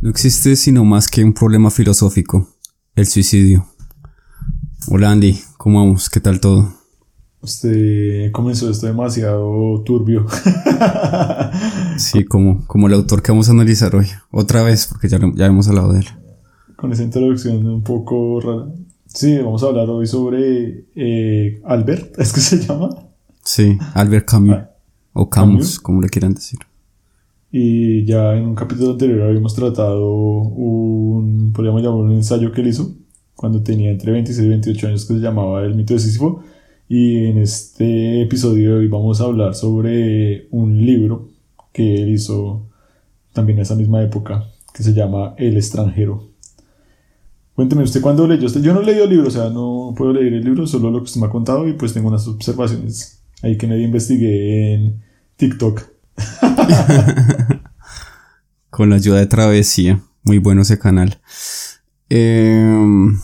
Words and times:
No 0.00 0.10
existe 0.10 0.54
sino 0.54 0.84
más 0.84 1.08
que 1.08 1.24
un 1.24 1.32
problema 1.32 1.72
filosófico, 1.72 2.46
el 2.94 3.06
suicidio. 3.06 3.66
Hola 4.86 5.10
Andy, 5.10 5.36
¿cómo 5.56 5.80
vamos? 5.80 6.08
¿Qué 6.08 6.20
tal 6.20 6.38
todo? 6.38 6.72
Usted 7.40 8.30
comenzó 8.30 8.70
esto 8.70 8.86
demasiado 8.86 9.82
turbio. 9.84 10.24
sí, 11.96 12.24
como, 12.26 12.64
como 12.68 12.86
el 12.86 12.94
autor 12.94 13.22
que 13.22 13.32
vamos 13.32 13.48
a 13.48 13.52
analizar 13.52 13.96
hoy. 13.96 14.06
Otra 14.30 14.62
vez, 14.62 14.86
porque 14.86 15.08
ya, 15.08 15.18
ya 15.34 15.46
hemos 15.46 15.66
hablado 15.66 15.92
de 15.92 16.00
él. 16.00 16.06
Con 16.76 16.92
esa 16.92 17.02
introducción 17.02 17.66
un 17.66 17.82
poco 17.82 18.40
rara. 18.40 18.72
Sí, 19.06 19.36
vamos 19.38 19.64
a 19.64 19.66
hablar 19.66 19.90
hoy 19.90 20.06
sobre 20.06 20.84
eh, 20.94 21.60
Albert, 21.64 22.16
¿es 22.20 22.32
que 22.32 22.40
se 22.40 22.60
llama? 22.60 22.90
Sí, 23.42 23.76
Albert 23.94 24.28
Camus. 24.28 24.54
Ah, 24.54 24.70
o 25.12 25.28
Camus, 25.28 25.80
como 25.80 26.00
le 26.00 26.08
quieran 26.08 26.34
decir. 26.34 26.60
Y 27.50 28.04
ya 28.04 28.34
en 28.36 28.46
un 28.46 28.54
capítulo 28.54 28.92
anterior 28.92 29.22
habíamos 29.22 29.54
tratado 29.54 30.10
un, 30.10 31.52
podríamos 31.54 31.82
llamar 31.82 32.00
un 32.00 32.12
ensayo 32.12 32.52
que 32.52 32.60
él 32.60 32.68
hizo 32.68 32.94
cuando 33.34 33.62
tenía 33.62 33.90
entre 33.90 34.12
26 34.12 34.46
y 34.46 34.48
28 34.48 34.88
años 34.88 35.04
que 35.06 35.14
se 35.14 35.20
llamaba 35.20 35.62
El 35.64 35.74
mito 35.74 35.94
de 35.94 36.00
Sísifo. 36.00 36.42
Y 36.88 37.26
en 37.26 37.38
este 37.38 38.22
episodio 38.22 38.76
hoy 38.76 38.88
vamos 38.88 39.20
a 39.20 39.24
hablar 39.24 39.54
sobre 39.54 40.48
un 40.50 40.84
libro 40.84 41.28
que 41.72 42.02
él 42.02 42.10
hizo 42.10 42.66
también 43.32 43.58
en 43.58 43.62
esa 43.62 43.74
misma 43.76 44.02
época 44.02 44.44
que 44.74 44.82
se 44.82 44.92
llama 44.92 45.34
El 45.36 45.56
extranjero. 45.56 46.28
Cuénteme 47.54 47.82
usted 47.82 48.00
cuándo 48.00 48.26
leyó 48.26 48.46
este. 48.46 48.62
Yo 48.62 48.72
no 48.72 48.82
he 48.82 48.84
leído 48.84 49.04
el 49.04 49.10
libro, 49.10 49.28
o 49.28 49.30
sea, 49.30 49.50
no 49.50 49.94
puedo 49.96 50.12
leer 50.12 50.32
el 50.34 50.44
libro, 50.44 50.66
solo 50.66 50.90
lo 50.90 50.98
que 50.98 51.04
usted 51.04 51.20
me 51.20 51.26
ha 51.26 51.30
contado 51.30 51.68
y 51.68 51.72
pues 51.72 51.92
tengo 51.92 52.08
unas 52.08 52.26
observaciones 52.28 53.22
ahí 53.42 53.56
que 53.56 53.66
nadie 53.66 53.84
investigué 53.84 54.74
en 54.74 55.02
TikTok. 55.36 55.82
Con 58.78 58.90
la 58.90 58.94
ayuda 58.94 59.18
de 59.18 59.26
Travesía. 59.26 60.00
Muy 60.22 60.38
bueno 60.38 60.62
ese 60.62 60.78
canal. 60.78 61.20
Em, 62.08 63.18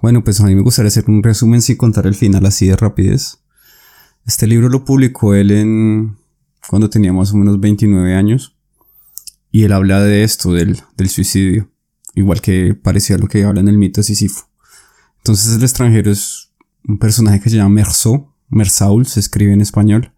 bueno, 0.00 0.22
pues 0.22 0.40
a 0.40 0.44
mí 0.44 0.54
me 0.54 0.62
gustaría 0.62 0.86
hacer 0.86 1.06
un 1.08 1.24
resumen 1.24 1.60
sin 1.60 1.76
contar 1.76 2.06
el 2.06 2.14
final 2.14 2.46
así 2.46 2.68
de 2.68 2.76
rapidez. 2.76 3.40
Este 4.28 4.46
libro 4.46 4.68
lo 4.68 4.84
publicó 4.84 5.34
él 5.34 5.50
en 5.50 6.16
cuando 6.68 6.88
tenía 6.88 7.12
más 7.12 7.32
o 7.32 7.36
menos 7.36 7.58
29 7.58 8.14
años. 8.14 8.56
Y 9.50 9.64
él 9.64 9.72
habla 9.72 10.00
de 10.00 10.22
esto, 10.22 10.52
del, 10.52 10.80
del 10.96 11.08
suicidio. 11.08 11.68
Igual 12.14 12.40
que 12.40 12.76
parecía 12.80 13.18
lo 13.18 13.26
que 13.26 13.42
habla 13.42 13.62
en 13.62 13.66
el 13.66 13.78
mito 13.78 13.98
de 13.98 14.04
Sísifo. 14.04 14.48
Entonces 15.16 15.56
el 15.56 15.64
extranjero 15.64 16.12
es 16.12 16.52
un 16.86 17.00
personaje 17.00 17.40
que 17.40 17.50
se 17.50 17.56
llama 17.56 17.74
Mersault. 17.74 18.28
Mersault 18.50 19.08
se 19.08 19.18
escribe 19.18 19.52
en 19.52 19.62
español 19.62 20.12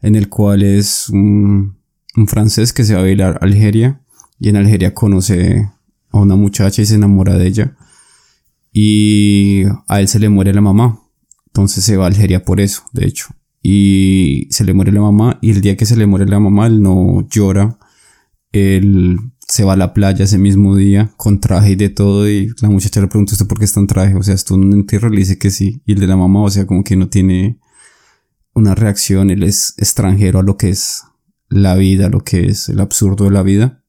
en 0.00 0.14
el 0.14 0.28
cual 0.28 0.62
es 0.62 1.08
un, 1.08 1.76
francés 2.26 2.72
que 2.72 2.84
se 2.84 2.94
va 2.94 3.02
a 3.02 3.08
ir 3.08 3.22
a 3.22 3.30
Algeria 3.30 4.00
y 4.38 4.48
en 4.48 4.56
Algeria 4.56 4.94
conoce 4.94 5.68
a 6.10 6.18
una 6.18 6.36
muchacha 6.36 6.82
y 6.82 6.86
se 6.86 6.94
enamora 6.94 7.36
de 7.36 7.46
ella 7.46 7.76
y 8.72 9.64
a 9.88 10.00
él 10.00 10.08
se 10.08 10.18
le 10.18 10.28
muere 10.28 10.52
la 10.52 10.60
mamá. 10.60 11.00
Entonces 11.46 11.82
se 11.82 11.96
va 11.96 12.04
a 12.04 12.08
Algeria 12.08 12.44
por 12.44 12.60
eso, 12.60 12.82
de 12.92 13.06
hecho. 13.06 13.28
Y 13.62 14.48
se 14.50 14.64
le 14.64 14.74
muere 14.74 14.92
la 14.92 15.00
mamá 15.00 15.38
y 15.40 15.50
el 15.50 15.62
día 15.62 15.76
que 15.76 15.86
se 15.86 15.96
le 15.96 16.06
muere 16.06 16.26
la 16.26 16.40
mamá 16.40 16.66
él 16.66 16.82
no 16.82 17.26
llora. 17.28 17.78
Él 18.52 19.18
se 19.48 19.64
va 19.64 19.74
a 19.74 19.76
la 19.76 19.94
playa 19.94 20.24
ese 20.24 20.38
mismo 20.38 20.76
día 20.76 21.12
con 21.16 21.40
traje 21.40 21.70
y 21.70 21.76
de 21.76 21.88
todo 21.88 22.28
y 22.28 22.52
la 22.60 22.68
muchacha 22.68 23.00
le 23.00 23.06
pregunta 23.06 23.32
usted 23.32 23.46
por 23.46 23.58
qué 23.58 23.64
está 23.64 23.80
en 23.80 23.86
traje, 23.86 24.14
o 24.14 24.22
sea, 24.22 24.34
esto 24.34 24.54
un 24.54 24.72
entierro 24.72 25.08
le 25.08 25.18
dice 25.18 25.38
que 25.38 25.50
sí 25.50 25.82
y 25.86 25.92
el 25.92 26.00
de 26.00 26.06
la 26.08 26.16
mamá, 26.16 26.42
o 26.42 26.50
sea, 26.50 26.66
como 26.66 26.82
que 26.84 26.96
no 26.96 27.08
tiene 27.08 27.58
una 28.54 28.74
reacción, 28.74 29.30
él 29.30 29.42
es 29.42 29.74
extranjero 29.78 30.40
a 30.40 30.42
lo 30.42 30.56
que 30.56 30.70
es 30.70 31.02
la 31.48 31.74
vida, 31.74 32.08
lo 32.08 32.20
que 32.20 32.46
es 32.46 32.68
el 32.68 32.80
absurdo 32.80 33.24
de 33.24 33.30
la 33.30 33.42
vida. 33.42 33.82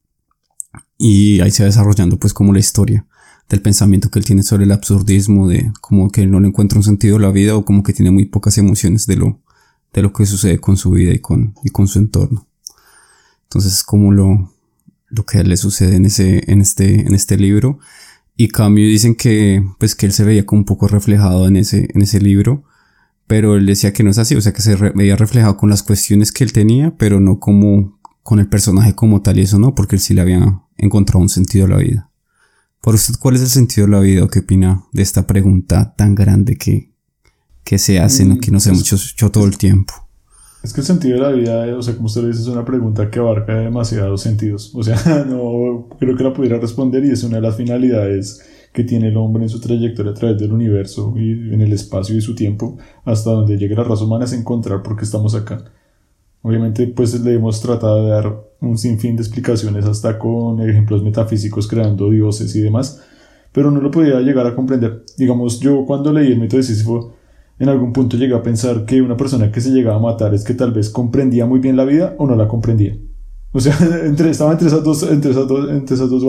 Y 0.98 1.42
ahí 1.42 1.52
se 1.52 1.64
va 1.64 1.68
desarrollando 1.68 2.18
pues 2.18 2.34
como 2.34 2.54
la 2.54 2.60
historia 2.60 3.06
del 3.50 3.62
pensamiento 3.62 4.10
que 4.10 4.20
él 4.20 4.26
tiene 4.26 4.44
sobre 4.44 4.66
el 4.66 4.72
absurdismo, 4.72 5.48
de 5.48 5.72
como 5.80 6.10
que 6.10 6.24
él 6.24 6.32
no 6.32 6.40
le 6.40 6.48
encuentra 6.48 6.80
un 6.80 6.84
sentido 6.84 7.18
a 7.18 7.20
la 7.20 7.32
vida 7.32 7.56
o 7.56 7.66
como 7.66 7.84
que 7.84 7.94
tiene 7.94 8.12
muy 8.12 8.26
pocas 8.26 8.58
emociones 8.58 9.08
de 9.08 9.16
lo, 9.16 9.40
de 9.94 10.02
lo 10.02 10.12
que 10.12 10.26
sucede 10.26 10.60
con 10.60 10.76
su 10.78 10.92
vida 10.92 11.14
y 11.14 11.20
con, 11.20 11.54
y 11.64 11.70
con 11.70 11.88
su 11.88 12.00
entorno. 12.00 12.48
Entonces 13.44 13.74
es 13.74 13.84
como 13.84 14.12
lo, 14.12 14.52
lo 15.08 15.26
que 15.26 15.44
le 15.44 15.56
sucede 15.56 15.96
en 15.96 16.06
ese, 16.06 16.52
en 16.52 16.62
este, 16.62 17.08
en 17.08 17.14
este 17.14 17.38
libro. 17.38 17.80
Y 18.36 18.50
Camus 18.50 18.82
dicen 18.82 19.16
que, 19.16 19.64
pues 19.80 19.96
que 19.96 20.06
él 20.06 20.12
se 20.12 20.26
veía 20.26 20.46
como 20.46 20.62
un 20.62 20.66
poco 20.66 20.88
reflejado 20.88 21.48
en 21.48 21.56
ese, 21.56 21.88
en 21.94 22.02
ese 22.02 22.20
libro 22.20 22.66
pero 23.28 23.56
él 23.56 23.66
decía 23.66 23.94
que 23.94 24.04
no 24.04 24.10
es 24.10 24.18
así, 24.18 24.36
o 24.36 24.42
sea 24.42 24.54
que 24.54 24.62
se 24.62 24.76
veía 24.76 25.18
reflejado 25.18 25.58
con 25.58 25.70
las 25.70 25.84
cuestiones 25.84 26.32
que 26.32 26.46
él 26.46 26.54
tenía, 26.54 26.96
pero 26.98 27.20
no 27.20 27.40
como 27.40 28.00
con 28.24 28.40
el 28.40 28.48
personaje 28.48 28.96
como 28.96 29.22
tal 29.22 29.38
y 29.38 29.42
eso 29.42 29.60
no, 29.60 29.76
porque 29.76 29.98
él 29.98 30.02
sí 30.02 30.14
le 30.14 30.22
había 30.22 30.62
encontrado 30.78 31.20
un 31.20 31.30
sentido 31.30 31.66
a 31.66 31.70
la 31.70 31.78
vida. 31.78 32.10
Por 32.82 32.96
usted, 32.96 33.16
¿cuál 33.20 33.36
es 33.36 33.42
el 33.42 33.50
sentido 33.50 33.86
de 33.86 33.94
la 33.94 34.00
vida 34.00 34.24
o 34.24 34.30
qué 34.30 34.40
opina 34.40 34.84
de 34.94 35.02
esta 35.02 35.28
pregunta 35.28 35.94
tan 35.96 36.16
grande 36.16 36.58
que, 36.58 36.94
que 37.64 37.78
se 37.78 38.00
hace, 38.00 38.24
¿no? 38.24 38.38
que 38.40 38.50
no 38.50 38.60
se 38.60 38.72
mucho 38.72 38.96
yo 39.18 39.30
todo 39.30 39.46
el 39.46 39.58
tiempo? 39.58 39.94
Es 40.64 40.74
que 40.74 40.82
el 40.82 40.88
sentido 40.88 41.16
de 41.16 41.22
la 41.22 41.32
vida, 41.32 41.78
o 41.78 41.82
sea, 41.82 41.96
como 41.96 42.08
usted 42.08 42.22
lo 42.22 42.28
dice, 42.28 42.42
es 42.42 42.48
una 42.48 42.66
pregunta 42.66 43.10
que 43.10 43.20
abarca 43.20 43.56
demasiados 43.56 44.22
sentidos. 44.22 44.72
O 44.74 44.84
sea, 44.84 44.96
no 45.28 45.88
creo 46.00 46.16
que 46.16 46.24
la 46.24 46.34
pudiera 46.34 46.60
responder 46.60 47.04
y 47.06 47.12
es 47.12 47.24
una 47.24 47.38
de 47.38 47.42
las 47.42 47.58
finalidades 47.58 48.42
que 48.78 48.84
tiene 48.84 49.08
el 49.08 49.18
hombre 49.18 49.42
en 49.42 49.50
su 49.50 49.60
trayectoria 49.60 50.12
a 50.12 50.14
través 50.14 50.38
del 50.38 50.54
universo 50.54 51.12
y 51.18 51.32
en 51.32 51.62
el 51.62 51.74
espacio 51.74 52.16
y 52.16 52.22
su 52.22 52.36
tiempo, 52.36 52.78
hasta 53.06 53.32
donde 53.32 53.58
llegue 53.58 53.74
la 53.74 53.84
raza 53.84 54.04
humana 54.04 54.26
es 54.26 54.34
encontrar 54.34 54.84
por 54.84 54.96
qué 54.96 55.04
estamos 55.04 55.34
acá. 55.34 55.66
Obviamente, 56.44 56.86
pues 56.86 57.20
le 57.20 57.34
hemos 57.34 57.60
tratado 57.60 58.06
de 58.06 58.12
dar 58.12 58.40
un 58.62 58.78
sinfín 58.78 59.16
de 59.16 59.24
explicaciones, 59.24 59.84
hasta 59.86 60.20
con 60.20 60.62
ejemplos 60.62 61.02
metafísicos 61.02 61.68
creando 61.68 62.12
dioses 62.12 62.56
y 62.56 62.62
demás, 62.62 63.02
pero 63.52 63.72
no 63.72 63.82
lo 63.82 63.90
podía 63.90 64.20
llegar 64.20 64.46
a 64.46 64.54
comprender. 64.54 65.04
Digamos, 65.18 65.60
yo 65.60 65.84
cuando 65.88 66.14
leí 66.14 66.34
el 66.34 66.40
método 66.40 66.58
de 66.58 66.64
Sísifo, 66.68 67.16
en 67.58 67.70
algún 67.70 67.94
punto 67.94 68.16
llegué 68.16 68.36
a 68.36 68.44
pensar 68.44 68.86
que 68.86 69.02
una 69.02 69.18
persona 69.18 69.52
que 69.52 69.60
se 69.60 69.72
llegaba 69.72 69.98
a 69.98 70.02
matar 70.02 70.36
es 70.36 70.44
que 70.44 70.54
tal 70.54 70.72
vez 70.72 70.92
comprendía 70.92 71.48
muy 71.48 71.60
bien 71.60 71.78
la 71.78 71.84
vida 71.84 72.14
o 72.20 72.28
no 72.28 72.36
la 72.36 72.48
comprendía. 72.48 72.96
O 73.54 73.60
sea, 73.60 73.74
estaba 74.30 74.52
entre 74.52 74.68
esas 74.68 74.84
dos, 74.84 75.02
entre 75.02 75.32
esas 75.32 75.48
dos, 75.48 75.68
entre 75.68 75.96
esas 75.96 76.12
dos. 76.12 76.24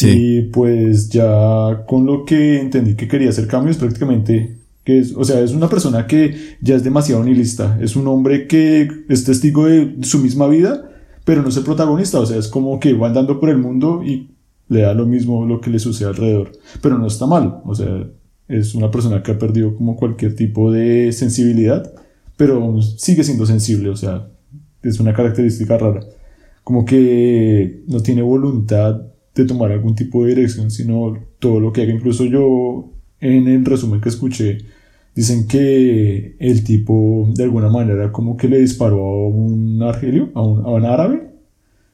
Y 0.00 0.42
pues 0.42 1.08
ya 1.10 1.84
con 1.86 2.06
lo 2.06 2.24
que 2.24 2.60
entendí 2.60 2.94
que 2.94 3.08
quería 3.08 3.30
hacer 3.30 3.46
cambios 3.46 3.76
prácticamente 3.76 4.62
que 4.84 4.98
es, 4.98 5.14
o 5.16 5.24
sea, 5.24 5.40
es 5.40 5.52
una 5.52 5.68
persona 5.68 6.06
que 6.06 6.34
ya 6.60 6.74
es 6.74 6.84
demasiado 6.84 7.22
nihilista, 7.22 7.78
es 7.80 7.94
un 7.94 8.08
hombre 8.08 8.46
que 8.48 8.88
es 9.08 9.24
testigo 9.24 9.66
de 9.66 9.96
su 10.02 10.18
misma 10.18 10.48
vida, 10.48 10.90
pero 11.24 11.42
no 11.42 11.48
es 11.48 11.56
el 11.56 11.64
protagonista, 11.64 12.18
o 12.18 12.26
sea, 12.26 12.36
es 12.36 12.48
como 12.48 12.80
que 12.80 12.92
va 12.92 13.08
andando 13.08 13.38
por 13.38 13.48
el 13.50 13.58
mundo 13.58 14.02
y 14.04 14.30
le 14.68 14.80
da 14.82 14.94
lo 14.94 15.06
mismo 15.06 15.46
lo 15.46 15.60
que 15.60 15.70
le 15.70 15.78
sucede 15.78 16.08
alrededor, 16.08 16.52
pero 16.80 16.98
no 16.98 17.06
está 17.06 17.26
mal, 17.26 17.60
o 17.64 17.74
sea, 17.74 18.08
es 18.48 18.74
una 18.74 18.90
persona 18.90 19.22
que 19.22 19.32
ha 19.32 19.38
perdido 19.38 19.76
como 19.76 19.96
cualquier 19.96 20.34
tipo 20.34 20.72
de 20.72 21.12
sensibilidad, 21.12 21.92
pero 22.36 22.82
sigue 22.82 23.22
siendo 23.22 23.46
sensible, 23.46 23.88
o 23.90 23.96
sea, 23.96 24.28
es 24.82 24.98
una 24.98 25.14
característica 25.14 25.78
rara, 25.78 26.00
como 26.64 26.84
que 26.84 27.84
no 27.86 28.00
tiene 28.00 28.22
voluntad 28.22 29.11
de 29.34 29.44
tomar 29.44 29.72
algún 29.72 29.94
tipo 29.94 30.24
de 30.24 30.34
dirección, 30.34 30.70
sino 30.70 31.18
todo 31.38 31.60
lo 31.60 31.72
que 31.72 31.82
haga. 31.82 31.92
Incluso 31.92 32.24
yo, 32.24 32.90
en 33.20 33.48
el 33.48 33.64
resumen 33.64 34.00
que 34.00 34.08
escuché, 34.08 34.58
dicen 35.14 35.46
que 35.46 36.36
el 36.38 36.64
tipo 36.64 37.28
de 37.34 37.44
alguna 37.44 37.68
manera 37.68 38.12
como 38.12 38.36
que 38.36 38.48
le 38.48 38.58
disparó 38.58 38.98
a 38.98 39.28
un 39.28 39.82
argelio, 39.82 40.30
a 40.34 40.42
un, 40.42 40.64
a 40.64 40.68
un 40.70 40.84
árabe. 40.84 41.32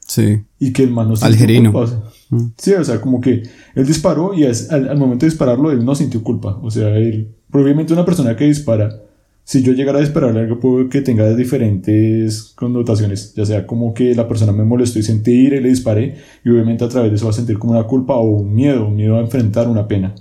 Sí. 0.07 0.41
Y 0.59 0.73
que 0.73 0.85
el 0.85 0.91
man 0.91 1.09
no 1.09 1.15
Algerino. 1.21 1.73
culpa. 1.73 2.11
Mm. 2.31 2.47
Sí, 2.57 2.73
o 2.73 2.85
sea, 2.85 3.01
como 3.01 3.21
que 3.21 3.43
él 3.75 3.87
disparó 3.87 4.33
y 4.35 4.45
al, 4.45 4.89
al, 4.89 4.97
momento 4.97 5.27
de 5.27 5.31
dispararlo 5.31 5.71
él 5.71 5.85
no 5.85 5.95
sintió 5.95 6.23
culpa. 6.23 6.59
O 6.63 6.71
sea, 6.71 6.97
él, 6.97 7.35
probablemente 7.51 7.93
una 7.93 8.05
persona 8.05 8.35
que 8.35 8.45
dispara 8.45 9.03
si 9.49 9.63
yo 9.63 9.73
llegara 9.73 10.01
a 10.01 10.03
esperar 10.03 10.37
algo 10.37 10.61
puede 10.61 10.91
que 10.91 11.01
tenga 11.01 11.35
diferentes 11.35 12.53
connotaciones, 12.55 13.33
ya 13.35 13.47
sea 13.47 13.67
como 13.67 13.95
que 13.95 14.15
la 14.15 14.29
persona 14.29 14.53
me 14.53 14.63
molestó 14.63 14.99
y 14.99 15.03
sentí 15.03 15.31
ir 15.31 15.55
y 15.55 15.61
le 15.63 15.71
disparé, 15.71 16.17
y 16.45 16.51
obviamente 16.51 16.85
a 16.85 16.89
través 16.91 17.11
de 17.11 17.17
eso 17.17 17.25
va 17.25 17.31
a 17.31 17.35
sentir 17.35 17.59
como 17.59 17.73
una 17.73 17.85
culpa 17.85 18.15
o 18.17 18.25
un 18.25 18.55
miedo, 18.55 18.87
un 18.87 18.97
miedo 18.97 19.17
a 19.17 19.21
enfrentar 19.21 19.67
una 19.67 19.89
pena 19.89 20.15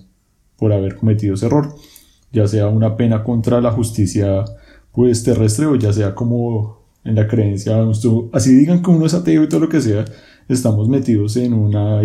por 0.56 0.72
haber 0.72 0.96
cometido 0.96 1.34
ese 1.34 1.48
error, 1.48 1.76
ya 2.32 2.48
sea 2.48 2.68
una 2.68 2.96
pena 2.96 3.26
contra 3.26 3.60
la 3.60 3.72
justicia 3.72 4.46
pues 4.94 5.26
terrestre 5.26 5.66
o 5.66 5.76
ya 5.76 5.92
sea 5.92 6.16
como 6.16 6.86
en 7.04 7.16
la 7.16 7.28
creencia, 7.28 7.86
así 8.32 8.56
digan 8.56 8.82
que 8.82 8.92
uno 8.92 9.08
es 9.08 9.14
ateo 9.14 9.44
y 9.44 9.50
todo 9.50 9.60
lo 9.60 9.68
que 9.68 9.82
sea, 9.82 10.06
estamos 10.48 10.88
metidos 10.88 11.36
en 11.36 11.54
una, 11.54 12.00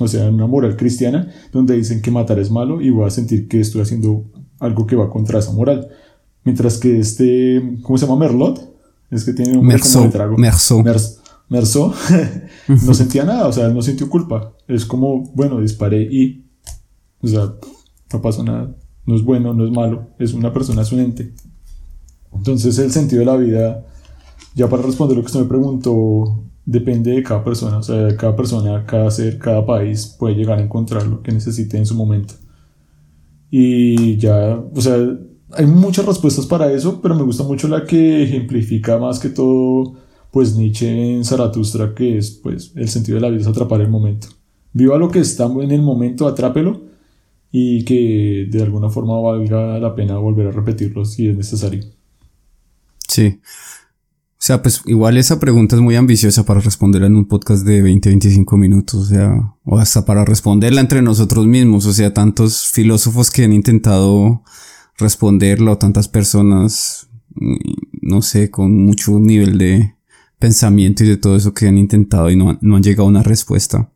o 0.00 0.08
sea, 0.08 0.26
en 0.26 0.34
una 0.34 0.48
moral 0.48 0.74
cristiana 0.76 1.32
donde 1.52 1.76
dicen 1.76 2.02
que 2.02 2.10
matar 2.10 2.40
es 2.40 2.50
malo 2.50 2.80
y 2.80 2.90
voy 2.90 3.06
a 3.06 3.10
sentir 3.10 3.46
que 3.46 3.60
estoy 3.60 3.82
haciendo 3.82 4.24
algo 4.58 4.84
que 4.84 4.96
va 4.96 5.10
contra 5.10 5.38
esa 5.38 5.52
moral. 5.52 5.88
Mientras 6.46 6.78
que 6.78 7.00
este, 7.00 7.60
¿cómo 7.82 7.98
se 7.98 8.06
llama? 8.06 8.20
Merlot. 8.20 8.72
Es 9.10 9.24
que 9.24 9.32
tiene 9.32 9.58
un 9.58 9.66
Merceau, 9.66 9.94
como 9.94 10.06
de 10.06 10.12
trago. 10.12 10.36
Merceau. 11.48 11.92
no 12.68 12.94
sentía 12.94 13.24
nada, 13.24 13.48
o 13.48 13.52
sea, 13.52 13.68
no 13.68 13.82
sintió 13.82 14.08
culpa. 14.08 14.52
Es 14.68 14.84
como, 14.84 15.24
bueno, 15.34 15.60
disparé 15.60 16.02
y, 16.02 16.46
o 17.20 17.26
sea, 17.26 17.52
no 18.12 18.22
pasó 18.22 18.44
nada. 18.44 18.72
No 19.04 19.16
es 19.16 19.24
bueno, 19.24 19.54
no 19.54 19.64
es 19.64 19.72
malo. 19.72 20.06
Es 20.20 20.34
una 20.34 20.52
persona, 20.52 20.82
es 20.82 20.92
un 20.92 21.00
ente. 21.00 21.32
Entonces, 22.32 22.78
el 22.78 22.92
sentido 22.92 23.20
de 23.20 23.26
la 23.26 23.36
vida, 23.36 23.84
ya 24.54 24.68
para 24.68 24.82
responder 24.82 25.16
lo 25.16 25.24
que 25.24 25.26
usted 25.26 25.40
me 25.40 25.46
preguntó, 25.46 26.44
depende 26.64 27.10
de 27.10 27.24
cada 27.24 27.42
persona, 27.42 27.78
o 27.78 27.82
sea, 27.82 28.16
cada 28.16 28.36
persona, 28.36 28.84
cada 28.86 29.10
ser, 29.10 29.38
cada 29.38 29.66
país 29.66 30.14
puede 30.16 30.36
llegar 30.36 30.60
a 30.60 30.62
encontrar 30.62 31.08
lo 31.08 31.22
que 31.22 31.32
necesite 31.32 31.76
en 31.76 31.86
su 31.86 31.96
momento. 31.96 32.34
Y 33.50 34.16
ya, 34.18 34.60
o 34.72 34.80
sea, 34.80 34.96
hay 35.52 35.66
muchas 35.66 36.04
respuestas 36.06 36.46
para 36.46 36.72
eso, 36.72 37.00
pero 37.00 37.14
me 37.14 37.22
gusta 37.22 37.44
mucho 37.44 37.68
la 37.68 37.84
que 37.84 38.22
ejemplifica 38.22 38.98
más 38.98 39.18
que 39.18 39.28
todo, 39.28 39.94
pues 40.30 40.56
Nietzsche 40.56 41.14
en 41.14 41.24
Zaratustra, 41.24 41.94
que 41.94 42.18
es, 42.18 42.30
pues, 42.30 42.72
el 42.74 42.88
sentido 42.88 43.16
de 43.16 43.22
la 43.22 43.30
vida 43.30 43.42
es 43.42 43.46
atrapar 43.46 43.80
el 43.80 43.88
momento. 43.88 44.28
Viva 44.72 44.98
lo 44.98 45.10
que 45.10 45.20
está 45.20 45.46
en 45.46 45.70
el 45.70 45.82
momento, 45.82 46.26
atrápelo 46.26 46.82
y 47.50 47.84
que 47.84 48.48
de 48.50 48.62
alguna 48.62 48.90
forma 48.90 49.18
valga 49.20 49.78
la 49.78 49.94
pena 49.94 50.18
volver 50.18 50.48
a 50.48 50.50
repetirlo 50.50 51.04
si 51.04 51.28
es 51.28 51.36
necesario. 51.36 51.84
Sí. 53.08 53.40
O 54.38 54.46
sea, 54.46 54.62
pues 54.62 54.82
igual 54.84 55.16
esa 55.16 55.40
pregunta 55.40 55.74
es 55.74 55.82
muy 55.82 55.96
ambiciosa 55.96 56.44
para 56.44 56.60
responderla 56.60 57.06
en 57.06 57.16
un 57.16 57.26
podcast 57.26 57.64
de 57.64 57.82
20-25 57.82 58.58
minutos, 58.58 59.00
o 59.00 59.04
sea, 59.06 59.54
o 59.64 59.78
hasta 59.78 60.04
para 60.04 60.24
responderla 60.24 60.82
entre 60.82 61.00
nosotros 61.00 61.46
mismos, 61.46 61.86
o 61.86 61.92
sea, 61.92 62.12
tantos 62.12 62.66
filósofos 62.66 63.30
que 63.30 63.44
han 63.44 63.52
intentado 63.54 64.42
responderla 64.98 65.72
o 65.72 65.78
tantas 65.78 66.08
personas, 66.08 67.08
no 68.00 68.22
sé, 68.22 68.50
con 68.50 68.76
mucho 68.76 69.18
nivel 69.18 69.58
de 69.58 69.94
pensamiento 70.38 71.04
y 71.04 71.08
de 71.08 71.16
todo 71.16 71.36
eso 71.36 71.54
que 71.54 71.68
han 71.68 71.78
intentado 71.78 72.30
y 72.30 72.36
no, 72.36 72.58
no 72.60 72.76
han 72.76 72.82
llegado 72.82 73.04
a 73.04 73.10
una 73.10 73.22
respuesta. 73.22 73.90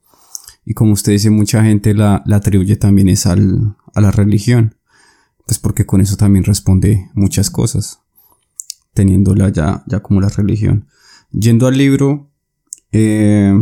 Y 0.64 0.74
como 0.74 0.92
usted 0.92 1.12
dice, 1.12 1.30
mucha 1.30 1.62
gente 1.62 1.94
la, 1.94 2.22
la 2.26 2.36
atribuye 2.36 2.76
también 2.76 3.08
es 3.08 3.26
al, 3.26 3.76
a 3.94 4.00
la 4.00 4.10
religión, 4.10 4.76
pues 5.46 5.58
porque 5.58 5.86
con 5.86 6.00
eso 6.00 6.16
también 6.16 6.44
responde 6.44 7.10
muchas 7.14 7.50
cosas 7.50 8.00
teniéndola 8.94 9.50
ya, 9.50 9.84
ya 9.86 10.00
como 10.00 10.20
la 10.20 10.28
religión. 10.28 10.86
Yendo 11.32 11.66
al 11.66 11.76
libro, 11.76 12.30
eh, 12.92 13.52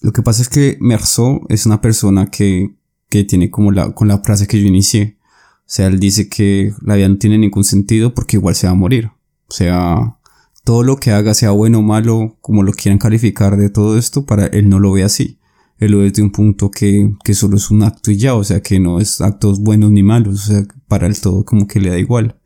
lo 0.00 0.12
que 0.12 0.22
pasa 0.22 0.42
es 0.42 0.48
que 0.48 0.76
Merceau 0.80 1.46
es 1.48 1.66
una 1.66 1.80
persona 1.80 2.26
que, 2.26 2.74
que 3.08 3.24
tiene 3.24 3.50
como 3.50 3.72
la, 3.72 3.94
con 3.94 4.08
la 4.08 4.18
frase 4.18 4.46
que 4.46 4.60
yo 4.60 4.66
inicié. 4.66 5.18
O 5.66 5.70
sea, 5.74 5.86
él 5.86 5.98
dice 5.98 6.28
que 6.28 6.74
la 6.82 6.96
vida 6.96 7.08
no 7.08 7.16
tiene 7.16 7.38
ningún 7.38 7.64
sentido 7.64 8.14
porque 8.14 8.36
igual 8.36 8.54
se 8.54 8.66
va 8.66 8.72
a 8.72 8.76
morir. 8.76 9.10
O 9.48 9.52
sea, 9.52 10.18
todo 10.64 10.82
lo 10.82 10.96
que 10.96 11.10
haga, 11.10 11.34
sea 11.34 11.50
bueno 11.50 11.78
o 11.78 11.82
malo, 11.82 12.36
como 12.40 12.62
lo 12.62 12.72
quieran 12.72 12.98
calificar 12.98 13.56
de 13.56 13.70
todo 13.70 13.98
esto, 13.98 14.26
para 14.26 14.46
él 14.46 14.68
no 14.68 14.78
lo 14.78 14.92
ve 14.92 15.04
así. 15.04 15.38
Él 15.78 15.92
lo 15.92 15.98
ve 15.98 16.04
desde 16.04 16.22
un 16.22 16.32
punto 16.32 16.70
que, 16.70 17.14
que 17.24 17.34
solo 17.34 17.56
es 17.56 17.70
un 17.70 17.82
acto 17.82 18.10
y 18.10 18.16
ya, 18.16 18.34
o 18.34 18.44
sea, 18.44 18.62
que 18.62 18.78
no 18.78 19.00
es 19.00 19.20
actos 19.20 19.60
buenos 19.60 19.90
ni 19.90 20.02
malos, 20.02 20.34
o 20.34 20.52
sea, 20.52 20.66
para 20.88 21.06
él 21.06 21.20
todo 21.20 21.44
como 21.44 21.66
que 21.66 21.80
le 21.80 21.90
da 21.90 21.98
igual. 21.98 22.38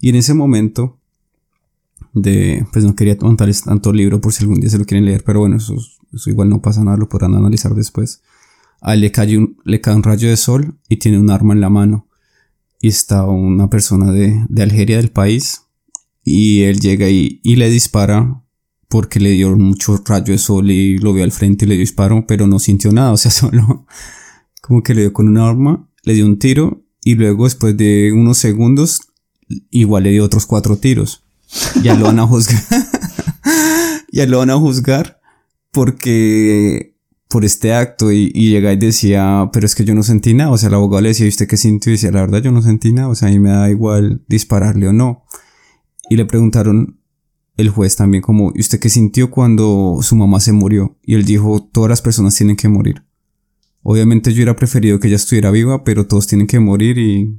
Y 0.00 0.10
en 0.10 0.16
ese 0.16 0.34
momento, 0.34 0.98
de, 2.12 2.66
pues 2.72 2.84
no 2.84 2.94
quería 2.94 3.16
contarles 3.16 3.62
tanto 3.62 3.92
libro 3.92 4.20
por 4.20 4.32
si 4.32 4.44
algún 4.44 4.60
día 4.60 4.70
se 4.70 4.78
lo 4.78 4.84
quieren 4.84 5.04
leer, 5.04 5.24
pero 5.24 5.40
bueno, 5.40 5.56
eso, 5.56 5.76
eso 6.12 6.30
igual 6.30 6.48
no 6.48 6.62
pasa 6.62 6.84
nada, 6.84 6.96
lo 6.96 7.08
podrán 7.08 7.34
analizar 7.34 7.74
después. 7.74 8.22
A 8.80 8.94
él 8.94 9.00
le 9.00 9.12
cae, 9.12 9.38
un, 9.38 9.56
le 9.64 9.80
cae 9.80 9.94
un 9.94 10.02
rayo 10.02 10.28
de 10.28 10.36
sol 10.36 10.78
y 10.88 10.96
tiene 10.96 11.18
un 11.18 11.30
arma 11.30 11.54
en 11.54 11.60
la 11.60 11.70
mano. 11.70 12.06
Y 12.84 12.88
está 12.88 13.24
una 13.24 13.70
persona 13.70 14.12
de, 14.12 14.44
de 14.46 14.62
Algeria 14.62 14.98
del 14.98 15.10
país 15.10 15.62
y 16.22 16.64
él 16.64 16.80
llega 16.80 17.08
y, 17.08 17.40
y 17.42 17.56
le 17.56 17.70
dispara 17.70 18.42
porque 18.88 19.20
le 19.20 19.30
dio 19.30 19.56
mucho 19.56 20.02
rayo 20.04 20.34
de 20.34 20.38
sol 20.38 20.70
y 20.70 20.98
lo 20.98 21.14
vio 21.14 21.24
al 21.24 21.32
frente 21.32 21.64
y 21.64 21.68
le 21.68 21.76
dio 21.76 21.80
disparo, 21.80 22.26
pero 22.28 22.46
no 22.46 22.58
sintió 22.58 22.92
nada, 22.92 23.12
o 23.12 23.16
sea, 23.16 23.30
solo 23.30 23.86
como 24.60 24.82
que 24.82 24.92
le 24.92 25.00
dio 25.00 25.14
con 25.14 25.28
un 25.28 25.38
arma, 25.38 25.88
le 26.02 26.12
dio 26.12 26.26
un 26.26 26.38
tiro 26.38 26.84
y 27.02 27.14
luego 27.14 27.44
después 27.44 27.74
de 27.74 28.12
unos 28.12 28.36
segundos 28.36 29.00
igual 29.70 30.02
le 30.02 30.10
dio 30.10 30.22
otros 30.22 30.44
cuatro 30.44 30.76
tiros. 30.76 31.22
Ya 31.82 31.94
lo 31.94 32.04
van 32.04 32.18
a 32.18 32.26
juzgar. 32.26 32.62
ya 34.12 34.26
lo 34.26 34.40
van 34.40 34.50
a 34.50 34.58
juzgar 34.58 35.22
porque 35.70 36.93
por 37.34 37.44
este 37.44 37.74
acto 37.74 38.12
y, 38.12 38.30
llega 38.30 38.72
y 38.72 38.76
decía, 38.76 39.50
pero 39.52 39.66
es 39.66 39.74
que 39.74 39.84
yo 39.84 39.92
no 39.92 40.04
sentí 40.04 40.34
nada. 40.34 40.52
O 40.52 40.56
sea, 40.56 40.68
el 40.68 40.76
abogado 40.76 41.02
le 41.02 41.08
decía, 41.08 41.26
¿usted 41.26 41.48
qué 41.48 41.56
sintió? 41.56 41.90
Y 41.90 41.96
decía, 41.96 42.12
la 42.12 42.20
verdad 42.20 42.40
yo 42.40 42.52
no 42.52 42.62
sentí 42.62 42.92
nada. 42.92 43.08
O 43.08 43.16
sea, 43.16 43.26
a 43.26 43.32
mí 43.32 43.40
me 43.40 43.48
da 43.48 43.68
igual 43.70 44.22
dispararle 44.28 44.86
o 44.86 44.92
no. 44.92 45.24
Y 46.08 46.14
le 46.14 46.26
preguntaron 46.26 47.00
el 47.56 47.70
juez 47.70 47.96
también 47.96 48.22
como, 48.22 48.52
¿y 48.54 48.60
usted 48.60 48.78
qué 48.78 48.88
sintió 48.88 49.32
cuando 49.32 49.98
su 50.02 50.14
mamá 50.14 50.38
se 50.38 50.52
murió? 50.52 50.96
Y 51.02 51.14
él 51.14 51.24
dijo, 51.24 51.60
todas 51.72 51.90
las 51.90 52.02
personas 52.02 52.36
tienen 52.36 52.54
que 52.54 52.68
morir. 52.68 53.04
Obviamente 53.82 54.30
yo 54.30 54.36
hubiera 54.36 54.54
preferido 54.54 55.00
que 55.00 55.08
ella 55.08 55.16
estuviera 55.16 55.50
viva, 55.50 55.82
pero 55.82 56.06
todos 56.06 56.28
tienen 56.28 56.46
que 56.46 56.60
morir 56.60 56.98
y... 56.98 57.36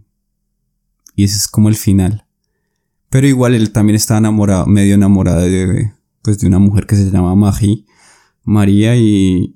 Y 1.15 1.23
ese 1.23 1.37
es 1.37 1.47
como 1.47 1.69
el 1.69 1.75
final. 1.77 2.27
Pero 3.09 3.27
igual 3.27 3.55
él 3.55 3.71
también 3.71 3.95
estaba 3.95 4.17
enamorado, 4.17 4.65
medio 4.65 4.95
enamorado 4.95 5.39
de, 5.39 5.93
pues 6.21 6.37
de 6.39 6.47
una 6.47 6.59
mujer 6.59 6.85
que 6.85 6.97
se 6.97 7.09
llama 7.09 7.33
Magi, 7.33 7.85
María 8.45 8.95
y, 8.95 9.53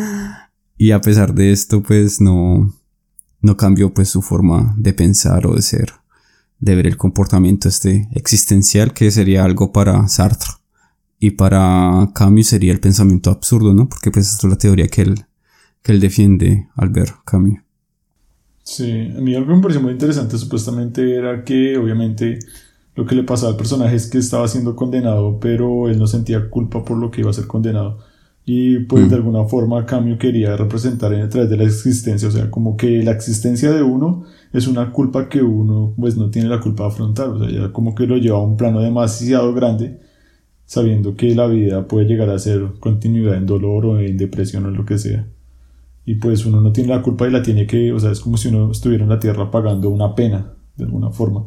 y 0.76 0.92
a 0.92 1.00
pesar 1.00 1.34
de 1.34 1.50
esto 1.52 1.82
pues 1.82 2.20
no, 2.20 2.72
no 3.40 3.56
cambió 3.56 3.92
pues 3.92 4.08
su 4.08 4.22
forma 4.22 4.74
de 4.78 4.92
pensar 4.92 5.46
o 5.46 5.54
de 5.54 5.62
ser, 5.62 5.92
de 6.60 6.76
ver 6.76 6.86
el 6.86 6.96
comportamiento 6.96 7.68
este 7.68 8.08
existencial 8.12 8.94
que 8.94 9.10
sería 9.10 9.44
algo 9.44 9.72
para 9.72 10.06
Sartre 10.08 10.52
y 11.18 11.30
para 11.32 12.10
Camus 12.14 12.48
sería 12.48 12.72
el 12.72 12.80
pensamiento 12.80 13.30
absurdo, 13.30 13.72
¿no? 13.72 13.88
Porque 13.88 14.10
pues 14.10 14.34
es 14.34 14.42
la 14.42 14.56
teoría 14.56 14.88
que 14.88 15.02
él, 15.02 15.24
que 15.80 15.92
él 15.92 16.00
defiende 16.00 16.68
al 16.74 16.88
ver 16.88 17.12
Camus. 17.24 17.60
Sí, 18.64 18.90
a 19.16 19.20
mí 19.20 19.34
algo 19.34 19.54
me 19.54 19.62
pareció 19.62 19.82
muy 19.82 19.92
interesante 19.92 20.38
supuestamente 20.38 21.16
era 21.16 21.44
que 21.44 21.76
obviamente 21.76 22.38
lo 22.94 23.06
que 23.06 23.14
le 23.14 23.22
pasaba 23.22 23.52
al 23.52 23.56
personaje 23.56 23.96
es 23.96 24.08
que 24.08 24.18
estaba 24.18 24.46
siendo 24.48 24.76
condenado, 24.76 25.38
pero 25.40 25.88
él 25.88 25.98
no 25.98 26.06
sentía 26.06 26.50
culpa 26.50 26.84
por 26.84 26.98
lo 26.98 27.10
que 27.10 27.22
iba 27.22 27.30
a 27.30 27.34
ser 27.34 27.46
condenado. 27.46 27.98
Y 28.44 28.80
pues 28.80 29.08
de 29.08 29.16
mm. 29.16 29.20
alguna 29.20 29.44
forma 29.44 29.80
a 29.80 29.86
cambio 29.86 30.18
quería 30.18 30.56
representar 30.56 31.14
a 31.14 31.28
través 31.28 31.48
de 31.48 31.56
la 31.56 31.64
existencia, 31.64 32.28
o 32.28 32.30
sea, 32.30 32.50
como 32.50 32.76
que 32.76 33.02
la 33.02 33.12
existencia 33.12 33.70
de 33.70 33.82
uno 33.82 34.24
es 34.52 34.66
una 34.66 34.90
culpa 34.90 35.28
que 35.28 35.42
uno 35.42 35.94
pues 35.96 36.16
no 36.16 36.28
tiene 36.30 36.48
la 36.48 36.60
culpa 36.60 36.84
de 36.84 36.88
afrontar, 36.90 37.28
o 37.28 37.38
sea, 37.38 37.50
ya 37.50 37.72
como 37.72 37.94
que 37.94 38.06
lo 38.06 38.16
lleva 38.16 38.38
a 38.38 38.42
un 38.42 38.56
plano 38.56 38.80
demasiado 38.80 39.54
grande, 39.54 40.00
sabiendo 40.66 41.14
que 41.16 41.34
la 41.34 41.46
vida 41.46 41.86
puede 41.86 42.06
llegar 42.06 42.30
a 42.30 42.38
ser 42.38 42.72
continuidad 42.80 43.36
en 43.36 43.46
dolor 43.46 43.86
o 43.86 44.00
en 44.00 44.16
depresión 44.16 44.66
o 44.66 44.70
lo 44.70 44.84
que 44.84 44.98
sea. 44.98 45.26
Y 46.04 46.16
pues 46.16 46.44
uno 46.44 46.60
no 46.60 46.72
tiene 46.72 46.90
la 46.90 47.02
culpa 47.02 47.28
y 47.28 47.30
la 47.30 47.42
tiene 47.42 47.66
que, 47.66 47.92
o 47.92 48.00
sea, 48.00 48.10
es 48.10 48.20
como 48.20 48.36
si 48.36 48.48
uno 48.48 48.72
estuviera 48.72 49.04
en 49.04 49.10
la 49.10 49.20
tierra 49.20 49.50
pagando 49.52 49.88
una 49.88 50.16
pena, 50.16 50.52
de 50.76 50.84
alguna 50.84 51.10
forma. 51.10 51.44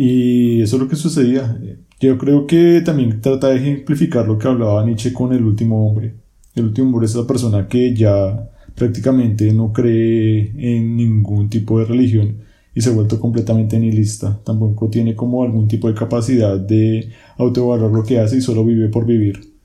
Y 0.00 0.62
eso 0.62 0.76
es 0.76 0.82
lo 0.82 0.88
que 0.88 0.94
sucedía. 0.94 1.58
Yo 1.98 2.18
creo 2.18 2.46
que 2.46 2.82
también 2.84 3.20
trata 3.20 3.48
de 3.48 3.56
ejemplificar 3.56 4.28
lo 4.28 4.38
que 4.38 4.46
hablaba 4.46 4.84
Nietzsche 4.84 5.12
con 5.12 5.32
el 5.32 5.42
último 5.42 5.88
hombre. 5.88 6.14
El 6.54 6.66
último 6.66 6.90
hombre 6.90 7.06
es 7.06 7.16
la 7.16 7.26
persona 7.26 7.66
que 7.66 7.92
ya 7.96 8.48
prácticamente 8.76 9.52
no 9.52 9.72
cree 9.72 10.52
en 10.56 10.96
ningún 10.96 11.50
tipo 11.50 11.80
de 11.80 11.86
religión 11.86 12.36
y 12.76 12.80
se 12.80 12.90
ha 12.90 12.92
vuelto 12.92 13.18
completamente 13.18 13.76
nihilista. 13.76 14.40
Tampoco 14.44 14.88
tiene 14.88 15.16
como 15.16 15.42
algún 15.42 15.66
tipo 15.66 15.88
de 15.88 15.94
capacidad 15.94 16.60
de 16.60 17.10
autoevaluar 17.36 17.90
lo 17.90 18.04
que 18.04 18.20
hace 18.20 18.36
y 18.36 18.40
solo 18.40 18.64
vive 18.64 18.86
por 18.90 19.04
vivir 19.04 19.57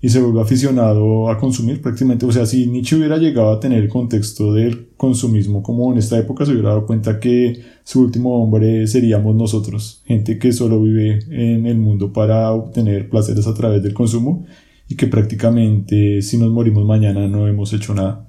y 0.00 0.08
se 0.10 0.20
vuelve 0.20 0.40
aficionado 0.40 1.30
a 1.30 1.38
consumir 1.38 1.80
prácticamente. 1.80 2.26
O 2.26 2.32
sea, 2.32 2.46
si 2.46 2.66
Nietzsche 2.66 2.96
hubiera 2.96 3.16
llegado 3.16 3.52
a 3.52 3.60
tener 3.60 3.82
el 3.82 3.88
contexto 3.88 4.52
del 4.52 4.88
consumismo 4.96 5.62
como 5.62 5.90
en 5.92 5.98
esta 5.98 6.18
época, 6.18 6.44
se 6.44 6.52
hubiera 6.52 6.70
dado 6.70 6.86
cuenta 6.86 7.18
que 7.18 7.62
su 7.82 8.02
último 8.02 8.42
hombre 8.42 8.86
seríamos 8.86 9.34
nosotros, 9.34 10.02
gente 10.04 10.38
que 10.38 10.52
solo 10.52 10.82
vive 10.82 11.20
en 11.30 11.66
el 11.66 11.78
mundo 11.78 12.12
para 12.12 12.50
obtener 12.52 13.08
placeres 13.08 13.46
a 13.46 13.54
través 13.54 13.82
del 13.82 13.94
consumo 13.94 14.46
y 14.88 14.96
que 14.96 15.06
prácticamente 15.06 16.22
si 16.22 16.36
nos 16.36 16.52
morimos 16.52 16.84
mañana 16.84 17.26
no 17.26 17.48
hemos 17.48 17.72
hecho 17.72 17.94
nada. 17.94 18.28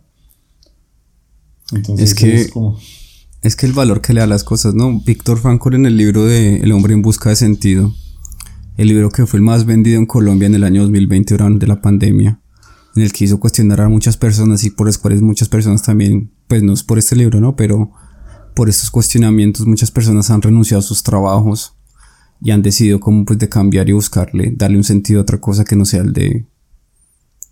Entonces, 1.74 2.12
es 2.12 2.15
que, 2.15 2.36
es, 2.36 2.50
como... 2.50 2.77
es 3.41 3.57
que 3.57 3.65
el 3.65 3.74
valor 3.74 4.00
que 4.01 4.13
le 4.13 4.21
da 4.21 4.27
las 4.27 4.45
cosas, 4.45 4.74
¿no? 4.74 5.01
Víctor 5.01 5.38
Frankl 5.38 5.75
en 5.75 5.86
el 5.86 5.97
libro 5.97 6.25
de 6.25 6.57
El 6.57 6.71
hombre 6.71 6.93
en 6.93 7.01
busca 7.01 7.29
de 7.29 7.36
sentido 7.36 7.93
el 8.77 8.88
libro 8.88 9.10
que 9.10 9.25
fue 9.25 9.39
el 9.39 9.43
más 9.43 9.65
vendido 9.65 9.98
en 9.98 10.05
Colombia 10.05 10.46
en 10.46 10.55
el 10.55 10.63
año 10.63 10.84
2020 10.84 11.34
durante 11.34 11.67
la 11.67 11.81
pandemia, 11.81 12.39
en 12.96 13.03
el 13.03 13.12
que 13.12 13.25
hizo 13.25 13.39
cuestionar 13.39 13.81
a 13.81 13.89
muchas 13.89 14.17
personas 14.17 14.63
y 14.63 14.69
por 14.69 14.86
las 14.86 14.98
cuales 14.98 15.22
muchas 15.22 15.50
personas 15.50 15.81
también, 15.81 16.31
pues 16.48 16.62
no 16.62 16.74
es 16.74 16.84
por 16.84 17.00
este 17.00 17.15
libro, 17.15 17.41
¿no? 17.41 17.55
Pero 17.55 17.91
por 18.55 18.69
estos 18.69 18.91
cuestionamientos 18.91 19.65
muchas 19.65 19.91
personas 19.91 20.29
han 20.29 20.41
renunciado 20.41 20.79
a 20.79 20.84
sus 20.84 21.03
trabajos 21.03 21.75
y 22.39 22.51
han 22.51 22.62
decidido 22.62 23.00
como 23.00 23.25
pues 23.25 23.39
de 23.39 23.50
cambiar 23.50 23.89
y 23.89 23.93
buscarle, 23.93 24.53
darle 24.55 24.77
un 24.77 24.84
sentido 24.84 25.19
a 25.19 25.24
otra 25.24 25.39
cosa 25.39 25.65
que 25.65 25.75
no 25.75 25.86
sea 25.86 26.01
el 26.01 26.13
de 26.13 26.46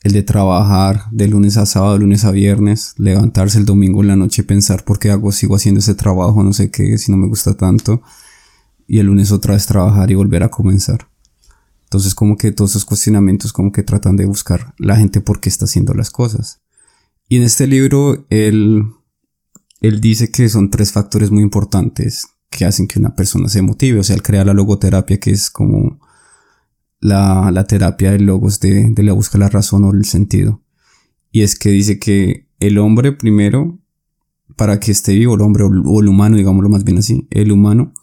el 0.04 0.12
de 0.12 0.22
trabajar 0.22 1.06
de 1.12 1.28
lunes 1.28 1.58
a 1.58 1.66
sábado, 1.66 1.98
lunes 1.98 2.26
a 2.26 2.32
viernes, 2.32 2.94
levantarse 2.98 3.58
el 3.58 3.66
domingo 3.66 4.04
en 4.04 4.10
la 4.10 4.16
noche 4.16 4.44
y 4.44 4.46
pensar 4.46 4.84
por 4.84 5.00
qué 5.00 5.10
hago, 5.10 5.32
sigo 5.32 5.56
haciendo 5.56 5.80
ese 5.80 5.96
trabajo, 5.96 6.44
no 6.44 6.54
sé 6.54 6.70
qué, 6.70 7.00
si 7.00 7.12
no 7.12 7.18
me 7.18 7.28
gusta 7.28 7.58
tanto, 7.58 8.04
y 8.88 9.00
el 9.00 9.08
lunes 9.08 9.32
otra 9.32 9.56
vez 9.56 9.66
trabajar 9.66 10.12
y 10.12 10.14
volver 10.14 10.44
a 10.44 10.50
comenzar. 10.50 11.08
Entonces 11.96 12.14
como 12.14 12.36
que 12.36 12.52
todos 12.52 12.72
esos 12.72 12.84
cuestionamientos 12.84 13.54
como 13.54 13.72
que 13.72 13.82
tratan 13.82 14.18
de 14.18 14.26
buscar 14.26 14.74
la 14.78 14.98
gente 14.98 15.22
por 15.22 15.40
qué 15.40 15.48
está 15.48 15.64
haciendo 15.64 15.94
las 15.94 16.12
cosas. 16.12 16.62
Y 17.30 17.38
en 17.38 17.44
este 17.44 17.68
libro 17.68 18.26
él, 18.30 18.84
él 19.80 20.02
dice 20.02 20.30
que 20.30 20.50
son 20.50 20.70
tres 20.70 20.92
factores 20.92 21.32
muy 21.32 21.42
importantes 21.42 22.28
que 22.50 22.66
hacen 22.66 22.90
que 22.90 23.00
una 23.00 23.16
persona 23.16 23.48
se 23.48 23.62
motive. 23.62 24.00
O 24.00 24.04
sea, 24.04 24.18
él 24.18 24.24
crea 24.24 24.44
la 24.44 24.54
logoterapia 24.54 25.22
que 25.22 25.32
es 25.32 25.50
como 25.50 26.02
la, 27.00 27.50
la 27.52 27.64
terapia 27.64 28.12
del 28.12 28.26
logos 28.26 28.60
de, 28.60 28.90
de 28.90 29.04
la 29.04 29.14
busca 29.14 29.38
la 29.38 29.48
razón 29.48 29.86
o 29.86 29.92
el 29.92 30.04
sentido. 30.04 30.62
Y 31.32 31.44
es 31.44 31.58
que 31.58 31.70
dice 31.70 31.98
que 31.98 32.50
el 32.60 32.78
hombre 32.78 33.14
primero, 33.14 33.80
para 34.58 34.82
que 34.82 34.92
esté 34.92 35.14
vivo 35.14 35.36
el 35.36 35.42
hombre 35.42 35.64
o 35.64 36.02
el 36.02 36.10
humano, 36.10 36.36
digámoslo 36.36 36.68
más 36.68 36.84
bien 36.84 36.98
así, 36.98 37.26
el 37.32 37.54
humano, 37.54 37.94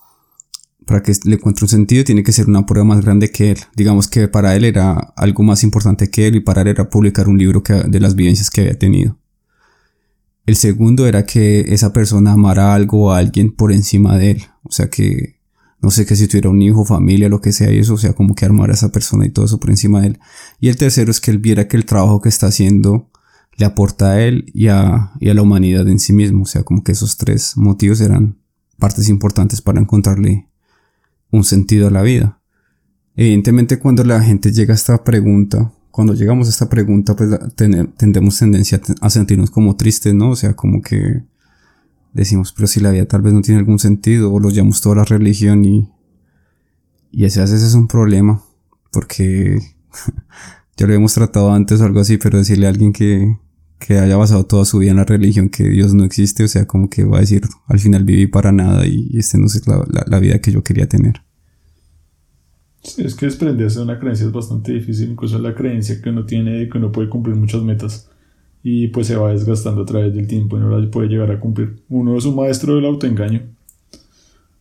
para 0.87 1.03
que 1.03 1.12
le 1.25 1.37
encuentre 1.37 1.65
un 1.65 1.69
sentido, 1.69 2.05
tiene 2.05 2.23
que 2.23 2.33
ser 2.33 2.49
una 2.49 2.67
prueba 2.67 2.85
más 2.85 3.05
grande 3.05 3.31
que 3.31 3.53
él. 3.53 3.59
Digamos 3.75 4.09
que 4.09 4.29
para 4.29 4.55
él 4.57 4.65
era 4.65 4.93
algo 5.17 5.43
más 5.43 5.62
importante 5.65 6.11
que 6.11 6.27
él 6.27 6.37
y 6.37 6.41
para 6.41 6.62
él 6.62 6.69
era 6.69 6.89
publicar 6.89 7.29
un 7.29 7.39
libro 7.39 7.62
de 7.62 8.01
las 8.01 8.15
vivencias 8.15 8.51
que 8.51 8.62
había 8.62 8.79
tenido. 8.79 9.19
El 10.45 10.57
segundo 10.57 11.07
era 11.07 11.25
que 11.25 11.73
esa 11.73 11.93
persona 11.93 12.33
amara 12.33 12.75
algo 12.75 13.07
o 13.07 13.12
a 13.12 13.19
alguien 13.19 13.53
por 13.53 13.73
encima 13.73 14.19
de 14.19 14.33
él. 14.33 14.43
O 14.65 14.73
sea 14.73 14.89
que, 14.89 15.41
no 15.81 15.91
sé, 15.91 16.05
que 16.05 16.17
si 16.17 16.27
tuviera 16.27 16.51
un 16.51 16.61
hijo, 16.61 16.85
familia, 16.85 17.29
lo 17.29 17.41
que 17.41 17.53
sea, 17.53 17.71
y 17.73 17.79
eso, 17.79 17.95
o 17.95 17.99
sea, 17.99 18.12
como 18.12 18.35
que 18.35 18.45
armara 18.45 18.73
a 18.73 18.75
esa 18.75 18.91
persona 18.91 19.25
y 19.25 19.31
todo 19.31 19.45
eso 19.45 19.61
por 19.61 19.71
encima 19.71 20.01
de 20.01 20.09
él. 20.09 20.21
Y 20.59 20.69
el 20.69 20.77
tercero 20.77 21.11
es 21.11 21.21
que 21.21 21.31
él 21.31 21.39
viera 21.39 21.69
que 21.69 21.77
el 21.77 21.85
trabajo 21.85 22.21
que 22.21 22.29
está 22.29 22.49
haciendo 22.49 23.09
le 23.57 23.67
aporta 23.67 24.12
a 24.12 24.23
él 24.23 24.51
y 24.53 24.69
a, 24.69 25.12
y 25.21 25.29
a 25.29 25.35
la 25.35 25.43
humanidad 25.43 25.87
en 25.89 26.01
sí 26.01 26.12
mismo. 26.12 26.43
O 26.43 26.47
sea, 26.47 26.65
como 26.65 26.83
que 26.83 26.93
esos 26.93 27.17
tres 27.17 27.57
motivos 27.57 28.01
eran 28.01 28.39
partes 28.79 29.09
importantes 29.09 29.62
para 29.62 29.81
encontrarle 29.81 30.49
un 31.33 31.43
sentido 31.43 31.89
a 31.89 31.91
la 31.91 32.03
vida. 32.03 32.39
Evidentemente 33.17 33.81
cuando 33.81 34.05
la 34.05 34.23
gente 34.23 34.53
llega 34.53 34.73
a 34.73 34.77
esta 34.77 35.03
pregunta, 35.03 35.73
cuando 35.91 36.15
llegamos 36.15 36.47
a 36.47 36.51
esta 36.51 36.69
pregunta, 36.69 37.17
pues 37.17 37.31
tendemos 37.57 38.39
tendencia 38.39 38.81
a 39.01 39.11
sentirnos 39.11 39.51
como 39.51 39.77
tristes, 39.77 40.15
¿no? 40.15 40.31
O 40.31 40.37
sea, 40.37 40.55
como 40.55 40.81
que 40.81 41.25
decimos, 42.12 42.53
pero 42.53 42.67
si 42.67 42.81
la 42.81 42.91
vida 42.91 43.07
tal 43.07 43.23
vez 43.23 43.35
no 43.35 43.43
tiene 43.43 43.59
algún 43.59 43.79
sentido, 43.79 44.33
o 44.33 44.41
lo 44.41 44.51
llamamos 44.51 44.81
toda 44.81 44.97
la 44.97 45.05
religión 45.05 45.65
y, 45.65 45.91
y 47.11 47.25
ese, 47.25 47.43
ese 47.43 47.57
es 47.57 47.75
un 47.75 47.89
problema, 47.89 48.43
porque 48.91 49.61
ya 50.77 50.87
lo 50.87 50.95
hemos 50.95 51.12
tratado 51.12 51.53
antes 51.53 51.81
o 51.81 51.85
algo 51.85 52.01
así, 52.01 52.17
pero 52.17 52.39
decirle 52.39 52.67
a 52.67 52.71
alguien 52.71 52.93
que, 52.93 53.37
que 53.85 53.99
haya 53.99 54.17
basado 54.17 54.45
toda 54.45 54.65
su 54.65 54.79
vida 54.79 54.93
en 54.93 54.99
la 54.99 55.05
religión 55.05 55.49
que 55.49 55.65
Dios 55.65 55.93
no 55.93 56.05
existe, 56.05 56.45
o 56.45 56.49
sea, 56.49 56.67
como 56.67 56.89
que 56.89 57.05
va 57.05 57.19
a 57.19 57.21
decir, 57.21 57.43
al 57.67 57.79
final 57.79 58.05
viví 58.05 58.27
para 58.27 58.53
nada 58.53 58.87
y, 58.87 59.11
este 59.19 59.39
no 59.39 59.47
es 59.47 59.67
la, 59.67 59.85
la, 60.07 60.19
vida 60.21 60.39
que 60.39 60.53
yo 60.53 60.62
quería 60.62 60.89
tener. 60.89 61.23
Sí, 62.83 63.03
es 63.03 63.15
que 63.15 63.27
desprenderse 63.27 63.79
de 63.79 63.85
una 63.85 63.99
creencia 63.99 64.27
es 64.27 64.33
bastante 64.33 64.73
difícil, 64.73 65.11
incluso 65.11 65.39
la 65.39 65.55
creencia 65.55 66.01
que 66.01 66.11
uno 66.11 66.25
tiene 66.25 66.59
de 66.59 66.69
que 66.69 66.79
uno 66.79 66.93
puede 66.93 67.09
cumplir 67.09 67.37
muchas 67.37 67.62
metas 67.62 68.09
y 68.62 68.89
pues 68.89 69.09
se 69.09 69.17
va 69.17 69.33
desgastando 69.33 69.83
a 69.83 69.87
través 69.87 70.15
del 70.15 70.27
tiempo 70.27 70.57
y 70.57 70.61
no 70.61 70.77
las 70.77 70.89
puede 70.89 71.09
llegar 71.09 71.31
a 71.31 71.41
cumplir. 71.41 71.83
Uno 71.89 72.17
es 72.17 72.25
un 72.25 72.37
maestro 72.37 72.77
del 72.77 72.87
autoengaño 72.87 73.43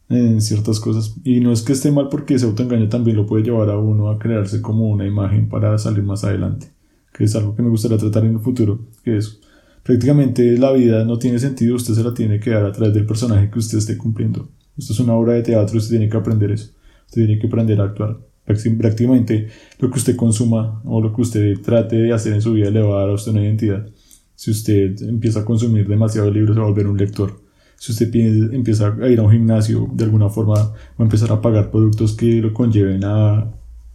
en 0.09 0.41
ciertas 0.41 0.79
cosas 0.79 1.15
y 1.23 1.39
no 1.39 1.51
es 1.51 1.61
que 1.61 1.73
esté 1.73 1.91
mal 1.91 2.09
porque 2.09 2.35
ese 2.35 2.45
autoengaño 2.45 2.89
también 2.89 3.17
lo 3.17 3.25
puede 3.25 3.43
llevar 3.43 3.69
a 3.69 3.77
uno 3.77 4.09
a 4.09 4.19
crearse 4.19 4.61
como 4.61 4.89
una 4.89 5.05
imagen 5.05 5.47
para 5.47 5.77
salir 5.77 6.03
más 6.03 6.23
adelante 6.23 6.71
que 7.11 7.25
es 7.25 7.35
algo 7.35 7.55
que 7.55 7.61
me 7.61 7.69
gustaría 7.69 7.97
tratar 7.97 8.25
en 8.25 8.33
el 8.33 8.39
futuro, 8.39 8.87
que 9.03 9.17
es 9.17 9.39
prácticamente 9.83 10.57
la 10.57 10.71
vida 10.71 11.03
no 11.05 11.17
tiene 11.19 11.39
sentido, 11.39 11.75
usted 11.75 11.93
se 11.93 12.03
la 12.03 12.13
tiene 12.13 12.39
que 12.39 12.51
dar 12.51 12.65
a 12.65 12.71
través 12.71 12.93
del 12.93 13.05
personaje 13.05 13.49
que 13.49 13.59
usted 13.59 13.77
esté 13.77 13.97
cumpliendo. 13.97 14.49
Esto 14.77 14.93
es 14.93 14.99
una 14.99 15.13
obra 15.13 15.33
de 15.33 15.43
teatro, 15.43 15.77
usted 15.77 15.97
tiene 15.97 16.09
que 16.09 16.17
aprender 16.17 16.51
eso, 16.51 16.71
usted 17.05 17.25
tiene 17.25 17.39
que 17.39 17.47
aprender 17.47 17.79
a 17.81 17.85
actuar. 17.85 18.19
Prácticamente 18.43 19.47
lo 19.79 19.89
que 19.89 19.99
usted 19.99 20.15
consuma 20.15 20.81
o 20.85 21.01
lo 21.01 21.13
que 21.13 21.21
usted 21.21 21.59
trate 21.61 21.95
de 21.95 22.13
hacer 22.13 22.33
en 22.33 22.41
su 22.41 22.53
vida 22.53 22.69
le 22.69 22.81
va 22.81 22.97
a 22.97 22.99
dar 23.01 23.09
a 23.09 23.13
usted 23.13 23.31
una 23.31 23.43
identidad. 23.43 23.87
Si 24.35 24.49
usted 24.49 24.99
empieza 25.03 25.41
a 25.41 25.45
consumir 25.45 25.87
demasiados 25.87 26.33
libros, 26.33 26.55
se 26.55 26.59
va 26.59 26.65
a 26.65 26.69
volver 26.69 26.87
un 26.87 26.97
lector. 26.97 27.39
Si 27.77 27.91
usted 27.91 28.13
empieza 28.53 28.95
a 28.99 29.07
ir 29.07 29.19
a 29.19 29.23
un 29.23 29.31
gimnasio, 29.31 29.87
de 29.93 30.03
alguna 30.03 30.29
forma 30.29 30.53
va 30.55 30.73
a 30.97 31.03
empezar 31.03 31.31
a 31.31 31.41
pagar 31.41 31.71
productos 31.71 32.13
que 32.13 32.41
lo 32.41 32.53
conlleven 32.53 33.03
a 33.03 33.51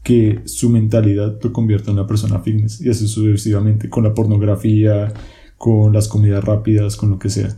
que 0.07 0.43
su 0.45 0.71
mentalidad 0.71 1.37
lo 1.43 1.53
convierta 1.53 1.91
en 1.91 1.99
una 1.99 2.07
persona 2.07 2.39
fitness 2.39 2.81
y 2.81 2.89
así 2.89 3.09
sucesivamente 3.09 3.91
con 3.91 4.05
la 4.05 4.15
pornografía, 4.15 5.13
con 5.59 5.93
las 5.93 6.07
comidas 6.07 6.45
rápidas, 6.45 6.95
con 6.95 7.11
lo 7.11 7.19
que 7.19 7.29
sea. 7.29 7.57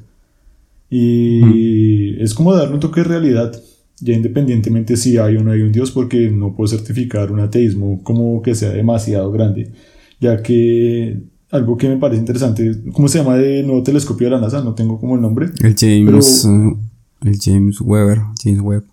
Y 0.89 2.19
es 2.23 2.33
como 2.33 2.55
darle 2.55 2.73
un 2.73 2.81
toque 2.81 3.03
de 3.03 3.09
realidad, 3.09 3.63
ya 4.01 4.15
independientemente 4.15 4.97
si 4.97 5.19
hay 5.19 5.37
o 5.37 5.45
no 5.45 5.51
hay 5.51 5.61
un 5.61 5.73
Dios, 5.73 5.91
porque 5.91 6.31
no 6.31 6.57
puedo 6.57 6.69
certificar 6.69 7.31
un 7.31 7.41
ateísmo 7.41 8.03
como 8.03 8.41
que 8.41 8.55
sea 8.55 8.71
demasiado 8.71 9.31
grande, 9.31 9.71
ya 10.19 10.43
que 10.43 11.21
algo 11.51 11.77
que 11.77 11.91
me 11.91 11.99
parece 11.99 12.21
interesante, 12.21 12.81
¿cómo 12.95 13.09
se 13.09 13.19
llama 13.19 13.37
de 13.37 13.63
nuevo 13.63 13.83
telescopio 13.83 14.29
de 14.29 14.31
la 14.31 14.41
NASA? 14.41 14.65
No 14.65 14.75
tengo 14.75 14.99
como 14.99 15.17
el 15.17 15.21
nombre. 15.21 15.51
El 15.63 15.75
James, 15.77 16.47
uh, 16.47 16.79
el 17.27 17.39
James 17.39 17.79
Webber, 17.83 18.23
James 18.43 18.63
Webb 18.63 18.85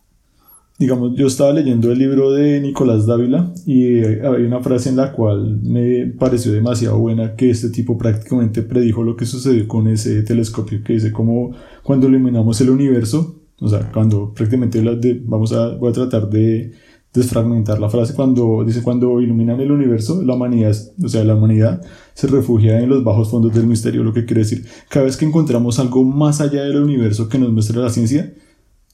digamos, 0.78 1.16
yo 1.16 1.28
estaba 1.28 1.54
leyendo 1.54 1.92
el 1.92 2.00
libro 2.00 2.32
de 2.32 2.60
Nicolás 2.60 3.06
Dávila 3.06 3.54
y 3.66 4.00
hay 4.04 4.44
una 4.44 4.60
frase 4.60 4.90
en 4.90 4.98
la 4.98 5.14
cual 5.14 5.62
me 5.62 6.08
pareció 6.08 6.52
demasiado 6.52 6.98
buena 6.98 7.36
que 7.36 7.50
este 7.50 7.70
tipo 7.70 7.98
prácticamente 7.98 8.62
predijo 8.62 9.04
lo 9.04 9.16
que 9.16 9.26
sucedió 9.26 9.68
con 9.68 9.88
ese 9.88 10.24
telescopio 10.24 10.84
que 10.84 10.94
dice 10.94 11.12
como 11.14 11.52
cuando 11.82 12.08
iluminamos 12.08 12.60
el 12.60 12.70
universo, 12.72 13.42
o 13.60 13.70
sea, 13.70 13.90
cuando 13.94 14.34
prácticamente 14.34 14.84
vamos 15.24 15.54
a, 15.54 15.76
voy 15.76 15.92
a 15.92 15.94
tratar 15.94 16.30
de 16.30 16.74
desfragmentar 17.14 17.80
la 17.80 17.90
frase 17.90 18.14
cuando 18.14 18.66
dice 18.66 18.84
cuando 18.84 19.22
iluminan 19.22 19.62
el 19.62 19.72
universo 19.72 20.22
la 20.22 20.34
humanidad 20.34 20.76
o 21.02 21.08
sea 21.08 21.24
la 21.24 21.36
humanidad 21.36 21.82
se 22.14 22.28
refugia 22.28 22.82
en 22.82 22.90
los 22.90 23.06
bajos 23.06 23.30
fondos 23.30 23.54
del 23.54 23.68
misterio 23.68 24.04
lo 24.04 24.12
que 24.12 24.26
quiere 24.26 24.42
decir 24.42 24.66
cada 24.90 25.06
vez 25.06 25.16
que 25.16 25.24
encontramos 25.24 25.80
algo 25.80 26.04
más 26.04 26.42
allá 26.42 26.64
del 26.64 26.84
universo 26.84 27.30
que 27.30 27.40
nos 27.40 27.54
muestra 27.54 27.82
la 27.82 27.90
ciencia 27.90 28.34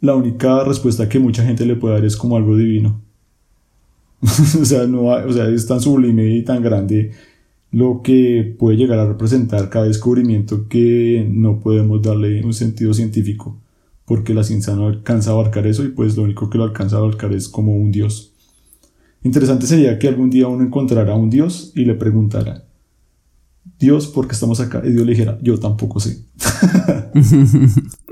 la 0.01 0.15
única 0.15 0.63
respuesta 0.63 1.07
que 1.07 1.19
mucha 1.19 1.45
gente 1.45 1.65
le 1.65 1.75
puede 1.75 1.95
dar 1.95 2.05
es 2.05 2.17
como 2.17 2.35
algo 2.35 2.57
divino. 2.57 3.01
o, 4.21 4.65
sea, 4.65 4.85
no 4.85 5.03
o 5.03 5.33
sea, 5.33 5.47
es 5.49 5.65
tan 5.65 5.79
sublime 5.79 6.35
y 6.35 6.43
tan 6.43 6.61
grande 6.61 7.11
lo 7.71 8.01
que 8.03 8.55
puede 8.59 8.77
llegar 8.77 8.99
a 8.99 9.07
representar 9.07 9.69
cada 9.69 9.85
descubrimiento 9.85 10.67
que 10.67 11.25
no 11.31 11.59
podemos 11.59 12.01
darle 12.01 12.43
un 12.43 12.53
sentido 12.53 12.93
científico, 12.93 13.57
porque 14.05 14.33
la 14.33 14.43
ciencia 14.43 14.75
no 14.75 14.87
alcanza 14.87 15.29
a 15.29 15.33
abarcar 15.33 15.65
eso 15.67 15.85
y 15.85 15.89
pues 15.89 16.17
lo 16.17 16.23
único 16.23 16.49
que 16.49 16.57
lo 16.57 16.65
alcanza 16.65 16.97
a 16.97 16.99
abarcar 16.99 17.31
es 17.33 17.47
como 17.47 17.75
un 17.75 17.91
dios. 17.91 18.33
Interesante 19.23 19.67
sería 19.67 19.97
que 19.99 20.07
algún 20.07 20.29
día 20.29 20.47
uno 20.47 20.63
encontrara 20.63 21.13
a 21.13 21.15
un 21.15 21.29
dios 21.29 21.71
y 21.75 21.85
le 21.85 21.93
preguntara, 21.93 22.65
Dios, 23.79 24.07
¿por 24.07 24.27
qué 24.27 24.33
estamos 24.33 24.59
acá? 24.59 24.81
Y 24.83 24.91
Dios 24.91 25.05
le 25.05 25.11
dijera, 25.11 25.39
yo 25.41 25.59
tampoco 25.59 25.99
sé. 25.99 26.25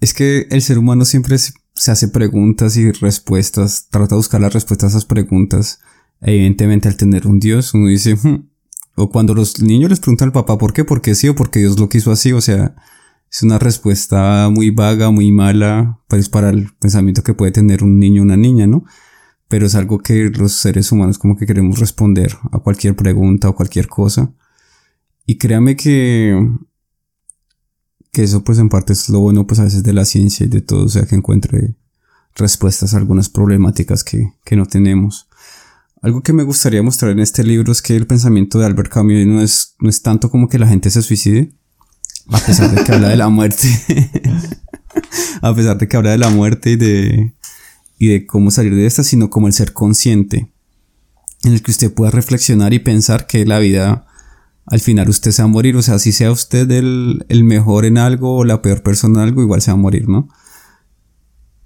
Es 0.00 0.14
que 0.14 0.46
el 0.50 0.62
ser 0.62 0.78
humano 0.78 1.04
siempre 1.04 1.36
se 1.38 1.90
hace 1.90 2.08
preguntas 2.08 2.76
y 2.76 2.92
respuestas, 2.92 3.88
trata 3.90 4.14
de 4.14 4.18
buscar 4.18 4.40
las 4.40 4.52
respuestas 4.52 4.94
a 4.94 4.98
esas 4.98 5.04
preguntas. 5.04 5.80
Evidentemente 6.20 6.88
al 6.88 6.96
tener 6.96 7.26
un 7.26 7.40
Dios, 7.40 7.74
uno 7.74 7.88
dice, 7.88 8.14
hmm", 8.14 8.48
o 8.96 9.10
cuando 9.10 9.34
los 9.34 9.60
niños 9.60 9.90
les 9.90 10.00
preguntan 10.00 10.28
al 10.28 10.32
papá 10.32 10.58
por 10.58 10.72
qué, 10.72 10.84
porque 10.84 11.14
sí 11.14 11.28
o 11.28 11.34
porque 11.34 11.60
Dios 11.60 11.78
lo 11.78 11.88
quiso 11.88 12.10
así, 12.10 12.32
o 12.32 12.40
sea, 12.40 12.74
es 13.30 13.42
una 13.42 13.58
respuesta 13.58 14.48
muy 14.50 14.70
vaga, 14.70 15.10
muy 15.10 15.32
mala, 15.32 16.00
pues 16.08 16.28
para 16.28 16.50
el 16.50 16.72
pensamiento 16.80 17.22
que 17.22 17.34
puede 17.34 17.52
tener 17.52 17.84
un 17.84 17.98
niño 17.98 18.22
o 18.22 18.24
una 18.24 18.36
niña, 18.36 18.66
¿no? 18.66 18.84
Pero 19.48 19.66
es 19.66 19.74
algo 19.74 19.98
que 19.98 20.30
los 20.30 20.52
seres 20.52 20.92
humanos 20.92 21.18
como 21.18 21.36
que 21.36 21.46
queremos 21.46 21.78
responder 21.78 22.36
a 22.52 22.58
cualquier 22.58 22.96
pregunta 22.96 23.48
o 23.48 23.54
cualquier 23.54 23.88
cosa. 23.88 24.32
Y 25.26 25.38
créame 25.38 25.76
que 25.76 26.34
eso 28.22 28.44
pues 28.44 28.58
en 28.58 28.68
parte 28.68 28.92
es 28.92 29.08
lo 29.08 29.20
bueno 29.20 29.46
pues 29.46 29.60
a 29.60 29.64
veces 29.64 29.82
de 29.82 29.92
la 29.92 30.04
ciencia 30.04 30.46
y 30.46 30.48
de 30.48 30.60
todo, 30.60 30.84
o 30.84 30.88
sea 30.88 31.06
que 31.06 31.16
encuentre 31.16 31.76
respuestas 32.34 32.94
a 32.94 32.98
algunas 32.98 33.28
problemáticas 33.28 34.04
que, 34.04 34.32
que 34.44 34.56
no 34.56 34.66
tenemos. 34.66 35.28
Algo 36.00 36.22
que 36.22 36.32
me 36.32 36.44
gustaría 36.44 36.82
mostrar 36.82 37.10
en 37.10 37.18
este 37.18 37.42
libro 37.42 37.72
es 37.72 37.82
que 37.82 37.96
el 37.96 38.06
pensamiento 38.06 38.58
de 38.58 38.66
Albert 38.66 38.92
Camus 38.92 39.26
no 39.26 39.42
es, 39.42 39.74
no 39.80 39.88
es 39.88 40.02
tanto 40.02 40.30
como 40.30 40.48
que 40.48 40.58
la 40.58 40.68
gente 40.68 40.90
se 40.90 41.02
suicide, 41.02 41.52
a 42.28 42.38
pesar 42.38 42.70
de 42.70 42.84
que 42.84 42.92
habla 42.92 43.08
de 43.08 43.16
la 43.16 43.28
muerte, 43.28 43.68
a 45.42 45.54
pesar 45.54 45.78
de 45.78 45.88
que 45.88 45.96
habla 45.96 46.10
de 46.10 46.18
la 46.18 46.30
muerte 46.30 46.76
de, 46.76 47.34
y 47.98 48.08
de 48.08 48.26
cómo 48.26 48.50
salir 48.50 48.74
de 48.74 48.86
esta, 48.86 49.02
sino 49.02 49.28
como 49.28 49.48
el 49.48 49.52
ser 49.52 49.72
consciente, 49.72 50.52
en 51.42 51.52
el 51.52 51.62
que 51.62 51.72
usted 51.72 51.92
pueda 51.92 52.12
reflexionar 52.12 52.72
y 52.72 52.78
pensar 52.78 53.26
que 53.26 53.44
la 53.44 53.58
vida 53.58 54.06
al 54.70 54.80
final 54.80 55.08
usted 55.08 55.30
se 55.30 55.42
va 55.42 55.48
a 55.48 55.52
morir, 55.52 55.76
o 55.76 55.82
sea, 55.82 55.98
si 55.98 56.12
sea 56.12 56.30
usted 56.30 56.70
el, 56.70 57.44
mejor 57.44 57.84
en 57.84 57.98
algo 57.98 58.36
o 58.36 58.44
la 58.44 58.62
peor 58.62 58.82
persona 58.82 59.22
en 59.22 59.28
algo, 59.28 59.42
igual 59.42 59.62
se 59.62 59.70
va 59.70 59.74
a 59.74 59.80
morir, 59.80 60.08
¿no? 60.08 60.28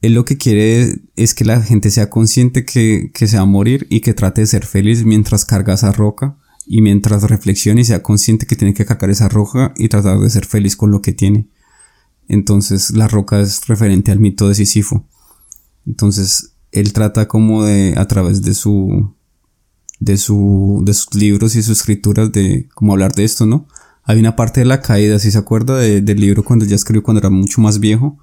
Él 0.01 0.15
lo 0.15 0.25
que 0.25 0.37
quiere 0.37 1.01
es 1.15 1.35
que 1.35 1.45
la 1.45 1.61
gente 1.63 1.91
sea 1.91 2.11
consciente 2.11 2.65
que, 2.65 3.11
que 3.15 3.29
se 3.29 3.37
va 3.37 3.43
a 3.43 3.47
morir 3.47 3.87
y 3.89 4.01
que 4.01 4.15
trate 4.15 4.41
de 4.41 4.47
ser 4.47 4.67
feliz 4.67 5.05
mientras 5.05 5.45
carga 5.45 5.75
esa 5.75 5.93
roca 5.93 6.37
y 6.67 6.81
mientras 6.81 7.23
reflexione 7.25 7.83
y 7.83 7.85
sea 7.85 8.03
consciente 8.03 8.47
que 8.47 8.57
tiene 8.57 8.75
que 8.75 8.85
cargar 8.85 9.11
esa 9.11 9.29
roca 9.29 9.73
y 9.77 9.89
tratar 9.89 10.19
de 10.19 10.31
ser 10.31 10.45
feliz 10.45 10.77
con 10.77 10.91
lo 10.91 11.03
que 11.03 11.13
tiene. 11.13 11.49
Entonces 12.29 12.91
la 12.91 13.09
roca 13.09 13.41
es 13.41 13.67
referente 13.67 14.11
al 14.11 14.21
mito 14.21 14.49
de 14.49 14.55
Sísifo. 14.55 15.07
Entonces 15.87 16.55
él 16.73 16.93
trata 16.93 17.29
como 17.29 17.65
de, 17.65 17.95
a 17.97 18.07
través 18.07 18.43
de 18.43 18.55
su, 18.55 19.15
de, 20.03 20.17
su, 20.17 20.83
de 20.85 20.95
sus 20.95 21.15
libros 21.15 21.55
y 21.55 21.63
sus 21.63 21.79
escrituras 21.79 22.33
de 22.33 22.69
cómo 22.75 22.93
hablar 22.93 23.13
de 23.13 23.23
esto, 23.23 23.47
¿no? 23.47 23.69
Hay 24.03 24.19
una 24.19 24.35
parte 24.35 24.61
de 24.61 24.67
la 24.67 24.83
caída, 24.83 25.21
si 25.21 25.31
se 25.31 25.39
acuerda 25.39 25.77
del 25.79 26.21
libro 26.21 26.43
cuando 26.43 26.65
ya 26.65 26.75
escribió 26.75 27.05
cuando 27.05 27.21
era 27.21 27.31
mucho 27.31 27.61
más 27.61 27.79
viejo, 27.79 28.19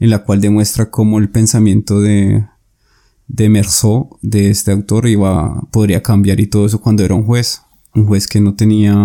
en 0.00 0.08
la 0.08 0.24
cual 0.24 0.40
demuestra 0.40 0.90
cómo 0.90 1.18
el 1.18 1.28
pensamiento 1.28 2.00
de, 2.00 2.46
de 3.26 3.48
Merceau, 3.50 4.18
de 4.22 4.48
este 4.48 4.72
autor, 4.72 5.06
iba, 5.06 5.60
podría 5.70 6.02
cambiar 6.02 6.40
y 6.40 6.46
todo 6.46 6.64
eso 6.64 6.80
cuando 6.80 7.04
era 7.04 7.14
un 7.14 7.24
juez. 7.24 7.60
Un 7.94 8.06
juez 8.06 8.26
que 8.26 8.40
no 8.40 8.54
tenía, 8.54 8.96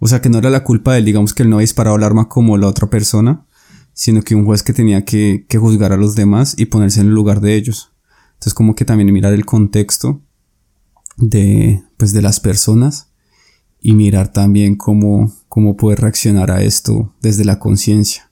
o 0.00 0.08
sea, 0.08 0.20
que 0.20 0.28
no 0.28 0.38
era 0.38 0.50
la 0.50 0.64
culpa 0.64 0.94
de 0.94 0.98
él, 0.98 1.04
digamos 1.04 1.32
que 1.32 1.44
él 1.44 1.50
no 1.50 1.56
había 1.56 1.64
disparado 1.64 1.94
el 1.94 2.02
arma 2.02 2.28
como 2.28 2.56
la 2.56 2.66
otra 2.66 2.90
persona, 2.90 3.46
sino 3.92 4.22
que 4.22 4.34
un 4.34 4.44
juez 4.44 4.64
que 4.64 4.72
tenía 4.72 5.04
que, 5.04 5.46
que 5.48 5.58
juzgar 5.58 5.92
a 5.92 5.96
los 5.96 6.16
demás 6.16 6.54
y 6.58 6.66
ponerse 6.66 7.00
en 7.00 7.08
el 7.08 7.14
lugar 7.14 7.40
de 7.40 7.54
ellos. 7.54 7.92
Entonces 8.32 8.54
como 8.54 8.74
que 8.74 8.84
también 8.84 9.12
mirar 9.12 9.32
el 9.32 9.44
contexto 9.44 10.22
de, 11.18 11.82
pues, 11.96 12.12
de 12.12 12.22
las 12.22 12.40
personas 12.40 13.08
y 13.80 13.92
mirar 13.92 14.32
también 14.32 14.76
cómo, 14.76 15.32
cómo 15.48 15.76
poder 15.76 16.00
reaccionar 16.00 16.50
a 16.50 16.62
esto 16.62 17.14
desde 17.20 17.44
la 17.44 17.58
conciencia. 17.58 18.30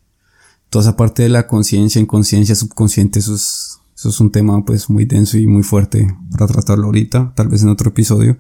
Toda 0.71 0.85
esa 0.85 0.97
parte 0.97 1.23
de 1.23 1.29
la 1.29 1.47
conciencia, 1.47 2.01
inconsciencia, 2.01 2.55
subconsciente, 2.55 3.19
eso 3.21 3.35
es, 3.35 3.79
eso 3.95 4.09
es 4.09 4.21
un 4.21 4.33
tema 4.33 4.65
pues 4.65 4.91
muy 4.91 5.05
denso 5.05 5.39
y 5.39 5.47
muy 5.47 5.63
fuerte 5.63 6.07
para 6.33 6.47
tratarlo 6.47 6.87
ahorita, 6.87 7.33
tal 7.37 7.49
vez 7.49 7.63
en 7.63 7.69
otro 7.69 7.91
episodio, 7.91 8.39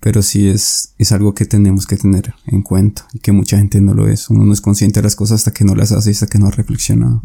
pero 0.00 0.22
sí 0.22 0.48
es, 0.48 0.94
es 0.98 1.12
algo 1.12 1.34
que 1.34 1.46
tenemos 1.46 1.86
que 1.86 1.96
tener 1.96 2.34
en 2.46 2.62
cuenta 2.62 3.06
y 3.12 3.20
que 3.20 3.32
mucha 3.32 3.56
gente 3.56 3.80
no 3.80 3.94
lo 3.94 4.08
es. 4.08 4.28
Uno 4.28 4.44
no 4.44 4.52
es 4.52 4.60
consciente 4.60 5.00
de 5.00 5.04
las 5.04 5.16
cosas 5.16 5.40
hasta 5.40 5.52
que 5.52 5.64
no 5.64 5.74
las 5.74 5.92
hace 5.92 6.10
hasta 6.10 6.26
que 6.26 6.38
no 6.38 6.48
ha 6.48 6.50
reflexionado. 6.50 7.22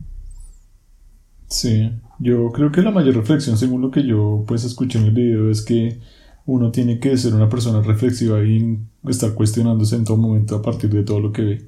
Sí, 1.47 1.91
yo 2.19 2.51
creo 2.51 2.71
que 2.71 2.83
la 2.83 2.91
mayor 2.91 3.15
reflexión, 3.15 3.57
según 3.57 3.81
lo 3.81 3.89
que 3.89 4.05
yo 4.05 4.43
pues 4.47 4.63
escuché 4.63 4.99
en 4.99 5.05
el 5.05 5.13
video, 5.13 5.49
es 5.49 5.63
que 5.63 5.99
uno 6.45 6.71
tiene 6.71 6.99
que 6.99 7.17
ser 7.17 7.33
una 7.33 7.49
persona 7.49 7.81
reflexiva 7.81 8.43
y 8.43 8.79
estar 9.07 9.33
cuestionándose 9.33 9.95
en 9.95 10.03
todo 10.03 10.17
momento 10.17 10.55
a 10.55 10.61
partir 10.61 10.89
de 10.89 11.03
todo 11.03 11.19
lo 11.19 11.31
que 11.31 11.41
ve. 11.43 11.61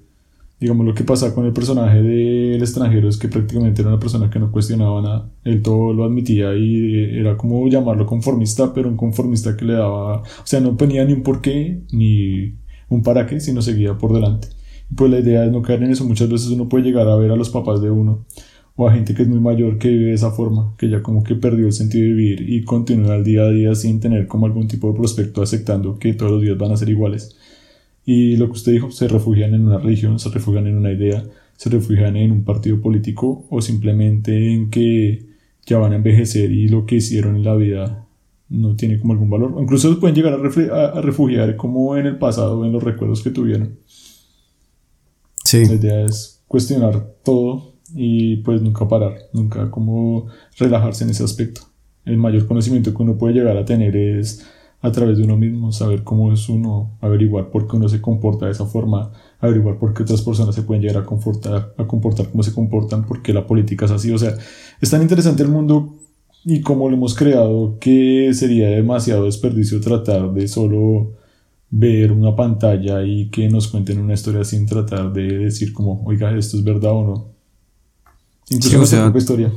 Digamos, 0.60 0.86
lo 0.86 0.94
que 0.94 1.04
pasa 1.04 1.34
con 1.34 1.46
el 1.48 1.54
personaje 1.54 2.04
del 2.04 2.62
extranjero 2.62 3.10
es 3.10 3.18
que 3.18 3.28
prácticamente 3.28 3.82
era 3.82 3.90
una 3.90 4.00
persona 4.00 4.30
que 4.30 4.38
no 4.38 4.52
cuestionaba 4.52 5.02
nada. 5.02 5.30
Él 5.44 5.64
todo 5.64 5.92
lo 5.92 6.04
admitía 6.04 6.54
y 6.56 7.18
era 7.18 7.36
como 7.36 7.68
llamarlo 7.68 8.06
conformista, 8.06 8.72
pero 8.72 8.88
un 8.88 8.96
conformista 8.96 9.58
que 9.58 9.66
le 9.66 9.74
daba, 9.74 10.18
o 10.22 10.46
sea, 10.46 10.60
no 10.60 10.78
ponía 10.78 11.04
ni 11.04 11.14
un 11.14 11.24
porqué 11.24 11.82
ni 11.92 12.54
un 12.90 13.02
para 13.02 13.26
qué, 13.26 13.40
sino 13.40 13.64
seguía 13.64 13.98
por 13.98 14.14
delante. 14.14 14.50
Pues 14.96 15.10
la 15.10 15.20
idea 15.20 15.46
es 15.46 15.52
no 15.52 15.64
caer 15.64 15.82
en 15.82 15.92
eso. 15.92 16.06
Muchas 16.06 16.30
veces 16.30 16.50
uno 16.50 16.70
puede 16.70 16.84
llegar 16.84 17.08
a 17.08 17.16
ver 17.16 17.32
a 17.32 17.36
los 17.36 17.50
papás 17.50 17.82
de 17.82 17.90
uno 17.90 18.26
o 18.76 18.88
a 18.88 18.94
gente 18.94 19.14
que 19.14 19.24
es 19.24 19.28
muy 19.28 19.40
mayor 19.40 19.78
que 19.78 19.90
vive 19.90 20.06
de 20.06 20.14
esa 20.14 20.32
forma, 20.32 20.74
que 20.78 20.90
ya 20.90 21.02
como 21.04 21.24
que 21.24 21.36
perdió 21.36 21.68
el 21.68 21.74
sentido 21.74 22.04
de 22.04 22.14
vivir 22.14 22.50
y 22.50 22.64
continúa 22.64 23.14
al 23.14 23.24
día 23.24 23.44
a 23.44 23.52
día 23.52 23.76
sin 23.76 24.00
tener 24.00 24.28
como 24.28 24.46
algún 24.46 24.68
tipo 24.68 24.92
de 24.92 24.98
prospecto 24.98 25.42
aceptando 25.42 26.00
que 26.00 26.14
todos 26.14 26.32
los 26.32 26.42
días 26.42 26.58
van 26.58 26.72
a 26.72 26.78
ser 26.78 26.90
iguales. 26.90 27.36
Y 28.06 28.38
lo 28.38 28.48
que 28.48 28.54
usted 28.54 28.72
dijo, 28.72 28.92
se 28.92 29.08
refugian 29.08 29.54
en 29.54 29.68
una 29.68 29.78
religión, 29.78 30.20
se 30.20 30.30
refugian 30.30 30.68
en 30.68 30.78
una 30.78 30.92
idea, 30.92 31.24
se 31.58 31.70
refugian 31.70 32.16
en 32.16 32.32
un 32.32 32.44
partido 32.44 32.82
político 32.82 33.46
o 33.50 33.62
simplemente 33.62 34.52
en 34.52 34.70
que 34.70 35.26
ya 35.66 35.78
van 35.78 35.94
a 35.94 35.98
envejecer 35.98 36.52
y 36.52 36.68
lo 36.68 36.86
que 36.86 36.96
hicieron 36.96 37.36
en 37.36 37.44
la 37.44 37.56
vida 37.56 38.08
no 38.50 38.76
tiene 38.76 39.00
como 39.00 39.14
algún 39.14 39.30
valor. 39.30 39.56
incluso 39.62 39.98
pueden 40.00 40.16
llegar 40.16 40.34
a, 40.34 40.98
a, 40.98 41.02
refugiar 41.02 41.56
como 41.56 41.96
en 41.96 42.06
el 42.06 42.18
pasado, 42.18 42.66
en 42.66 42.72
los 42.72 42.84
recuerdos 42.84 43.22
que 43.22 43.30
tuvieron. 43.30 43.78
Sí. 45.46 45.66
La 45.66 45.74
idea 45.74 46.06
es 46.06 46.42
cuestionar 46.48 47.16
todo 47.24 47.71
y 47.96 48.38
pues 48.38 48.62
nunca 48.62 48.88
parar, 48.88 49.16
nunca 49.34 49.70
como 49.72 50.28
relajarse 50.58 51.04
en 51.04 51.12
ese 51.12 51.24
aspecto. 51.24 51.62
El 52.06 52.18
mayor 52.18 52.48
conocimiento 52.48 52.94
que 52.94 53.04
uno 53.04 53.18
puede 53.18 53.36
llegar 53.36 53.58
a 53.58 53.66
tener 53.66 53.96
es 53.96 54.46
a 54.82 54.92
través 54.92 55.18
de 55.18 55.24
uno 55.24 55.38
mismo, 55.38 55.72
saber 55.72 56.04
cómo 56.04 56.34
es 56.34 56.50
uno, 56.50 56.98
averiguar 57.02 57.52
por 57.52 57.68
qué 57.68 57.76
uno 57.76 57.88
se 57.88 58.02
comporta 58.02 58.48
de 58.48 58.54
esa 58.54 58.66
forma, 58.66 59.12
averiguar 59.40 59.78
por 59.78 59.94
qué 59.94 60.04
otras 60.04 60.24
personas 60.24 60.56
se 60.56 60.64
pueden 60.64 60.82
llegar 60.82 61.04
a, 61.04 61.06
comportar, 61.06 61.74
a 61.78 61.86
comportar 61.86 62.30
como 62.30 62.42
se 62.42 62.54
comportan, 62.54 63.06
porque 63.06 63.32
la 63.32 63.46
política 63.46 63.86
es 63.86 63.92
así. 63.92 64.12
O 64.12 64.18
sea, 64.18 64.36
es 64.80 64.90
tan 64.90 65.02
interesante 65.04 65.44
el 65.44 65.50
mundo 65.50 65.94
y 66.44 66.62
cómo 66.62 66.90
lo 66.90 66.96
hemos 66.96 67.14
creado 67.14 67.78
que 67.80 68.32
sería 68.34 68.70
demasiado 68.70 69.26
desperdicio 69.26 69.80
tratar 69.80 70.34
de 70.34 70.48
solo 70.48 71.14
ver 71.70 72.12
una 72.12 72.36
pantalla 72.36 73.04
y 73.04 73.30
que 73.30 73.48
nos 73.50 73.68
cuenten 73.68 74.00
una 74.00 74.16
historia 74.16 74.44
sin 74.44 74.66
tratar 74.66 75.14
de 75.14 75.38
decir 75.38 75.74
como, 75.74 76.04
oiga, 76.06 76.36
esto 76.36 76.58
es 76.58 76.64
verdad 76.64 76.92
o 76.92 77.04
no. 77.06 77.41
Incluso 78.52 78.86
sea, 78.86 79.12
historia. 79.16 79.52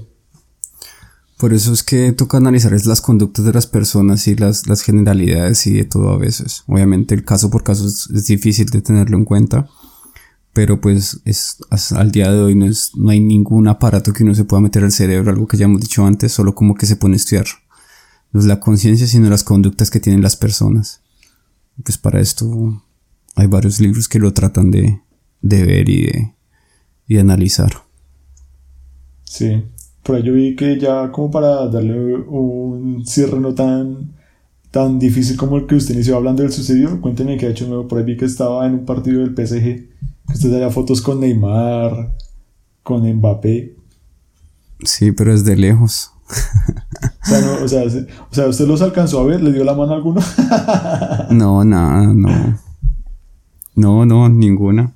Por 1.37 1.53
eso 1.53 1.73
es 1.73 1.83
que 1.83 2.13
toca 2.13 2.37
analizar 2.37 2.73
las 2.87 3.01
conductas 3.01 3.45
de 3.45 3.53
las 3.53 3.67
personas 3.67 4.29
y 4.29 4.37
las, 4.37 4.69
las 4.69 4.83
generalidades 4.83 5.67
y 5.67 5.73
de 5.73 5.85
todo 5.85 6.11
a 6.11 6.17
veces. 6.17 6.63
Obviamente 6.69 7.15
el 7.15 7.25
caso 7.25 7.51
por 7.51 7.65
caso 7.65 7.89
es, 7.89 8.27
difícil 8.27 8.67
de 8.67 8.83
tenerlo 8.83 9.19
en 9.19 9.25
cuenta, 9.25 9.69
pero 10.53 10.81
pues 10.81 11.21
es, 11.25 11.57
al 11.91 12.13
día 12.13 12.31
de 12.31 12.41
hoy 12.41 12.55
no, 12.55 12.67
es, 12.67 12.93
no 12.95 13.11
hay 13.11 13.19
ningún 13.19 13.67
aparato 13.67 14.13
que 14.13 14.23
uno 14.23 14.35
se 14.35 14.45
pueda 14.45 14.61
meter 14.61 14.85
al 14.85 14.93
cerebro, 14.93 15.33
algo 15.33 15.49
que 15.49 15.57
ya 15.57 15.65
hemos 15.65 15.81
dicho 15.81 16.07
antes, 16.07 16.31
solo 16.31 16.55
como 16.55 16.77
que 16.77 16.87
se 16.87 16.97
pone 16.97 17.15
a 17.15 17.17
estudiar. 17.17 17.47
No 18.31 18.39
es 18.39 18.47
la 18.47 18.61
conciencia, 18.61 19.09
sino 19.09 19.29
las 19.29 19.43
conductas 19.43 19.91
que 19.91 20.01
tienen 20.01 20.23
las 20.23 20.37
personas. 20.37 21.03
Pues 21.83 21.99
para 21.99 22.21
esto 22.21 22.85
hay 23.35 23.49
varios 23.49 23.81
libros 23.81 24.09
que 24.09 24.21
lo 24.21 24.33
tratan 24.33 24.71
de, 24.71 25.03
de 25.43 25.65
ver 25.65 25.89
y 25.89 26.07
de, 26.07 26.35
y 27.09 27.15
de 27.15 27.21
analizar. 27.21 27.85
Sí, 29.35 29.65
por 30.05 30.15
ahí 30.15 30.23
yo 30.23 30.33
vi 30.33 30.55
que 30.55 30.79
ya 30.79 31.11
como 31.11 31.29
para 31.29 31.67
darle 31.67 32.15
un 32.15 33.05
cierre 33.05 33.41
no 33.41 33.53
tan, 33.53 34.13
tan 34.71 35.01
difícil 35.01 35.37
como 35.37 35.57
el 35.57 35.67
que 35.67 35.75
usted 35.75 35.95
inició 35.95 36.15
hablando 36.15 36.45
del 36.45 36.53
sucedido, 36.53 37.01
cuénteme 37.01 37.37
que 37.37 37.47
ha 37.47 37.51
hecho 37.51 37.67
nuevo. 37.67 37.89
Por 37.89 37.99
ahí 37.99 38.05
vi 38.05 38.17
que 38.17 38.27
estaba 38.27 38.65
en 38.65 38.75
un 38.75 38.85
partido 38.85 39.23
del 39.23 39.35
PSG, 39.35 39.65
que 39.65 40.33
usted 40.33 40.53
tenía 40.53 40.71
fotos 40.71 41.03
con 41.03 41.19
Neymar, 41.19 42.15
con 42.85 43.13
Mbappé. 43.13 43.75
Sí, 44.85 45.11
pero 45.11 45.35
es 45.35 45.45
de 45.45 45.57
lejos. 45.57 46.13
O 46.31 47.27
sea, 47.27 47.41
no, 47.41 47.65
o, 47.65 47.67
sea, 47.67 47.83
o 47.83 48.35
sea, 48.35 48.47
¿usted 48.47 48.69
los 48.69 48.83
alcanzó 48.83 49.19
a 49.19 49.25
ver? 49.25 49.43
¿Le 49.43 49.51
dio 49.51 49.65
la 49.65 49.75
mano 49.75 49.95
a 49.95 49.97
alguno? 49.97 50.21
no, 51.31 51.65
nada, 51.65 52.07
no. 52.07 52.61
No, 53.75 54.07
no, 54.07 54.29
ninguna. 54.29 54.95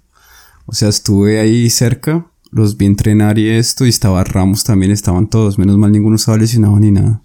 O 0.66 0.74
sea, 0.74 0.90
estuve 0.90 1.40
ahí 1.40 1.68
cerca, 1.70 2.30
los 2.50 2.76
vi 2.76 2.86
entrenar 2.86 3.38
y 3.38 3.48
esto, 3.48 3.86
y 3.86 3.88
estaba 3.90 4.24
Ramos 4.24 4.64
también, 4.64 4.92
estaban 4.92 5.28
todos, 5.28 5.58
menos 5.58 5.76
mal 5.76 5.92
ninguno 5.92 6.16
estaba 6.16 6.38
lesionado 6.38 6.78
ni 6.78 6.90
nada. 6.90 7.22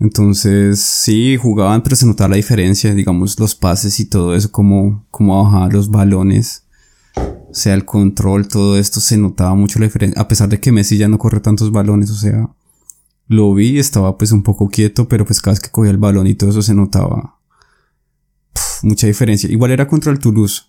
Entonces, 0.00 0.80
sí, 0.80 1.36
jugaban, 1.36 1.82
pero 1.82 1.96
se 1.96 2.06
notaba 2.06 2.30
la 2.30 2.36
diferencia, 2.36 2.94
digamos, 2.94 3.38
los 3.40 3.54
pases 3.54 3.98
y 3.98 4.04
todo 4.04 4.34
eso, 4.34 4.52
como, 4.52 5.04
como 5.10 5.68
los 5.70 5.90
balones, 5.90 6.64
o 7.16 7.54
sea, 7.54 7.74
el 7.74 7.84
control, 7.84 8.46
todo 8.46 8.78
esto, 8.78 9.00
se 9.00 9.16
notaba 9.16 9.54
mucho 9.54 9.78
la 9.80 9.86
diferencia, 9.86 10.20
a 10.20 10.28
pesar 10.28 10.48
de 10.48 10.60
que 10.60 10.70
Messi 10.70 10.98
ya 10.98 11.08
no 11.08 11.18
corre 11.18 11.40
tantos 11.40 11.72
balones, 11.72 12.10
o 12.10 12.14
sea, 12.14 12.48
lo 13.26 13.52
vi, 13.54 13.78
estaba 13.78 14.16
pues 14.16 14.32
un 14.32 14.42
poco 14.42 14.68
quieto, 14.68 15.08
pero 15.08 15.26
pues 15.26 15.40
cada 15.40 15.54
vez 15.54 15.60
que 15.60 15.70
cogía 15.70 15.90
el 15.90 15.98
balón 15.98 16.26
y 16.26 16.34
todo 16.34 16.50
eso 16.50 16.62
se 16.62 16.74
notaba 16.74 17.38
mucha 18.82 19.06
diferencia. 19.06 19.50
Igual 19.50 19.72
era 19.72 19.86
contra 19.86 20.12
el 20.12 20.18
Toulouse, 20.18 20.62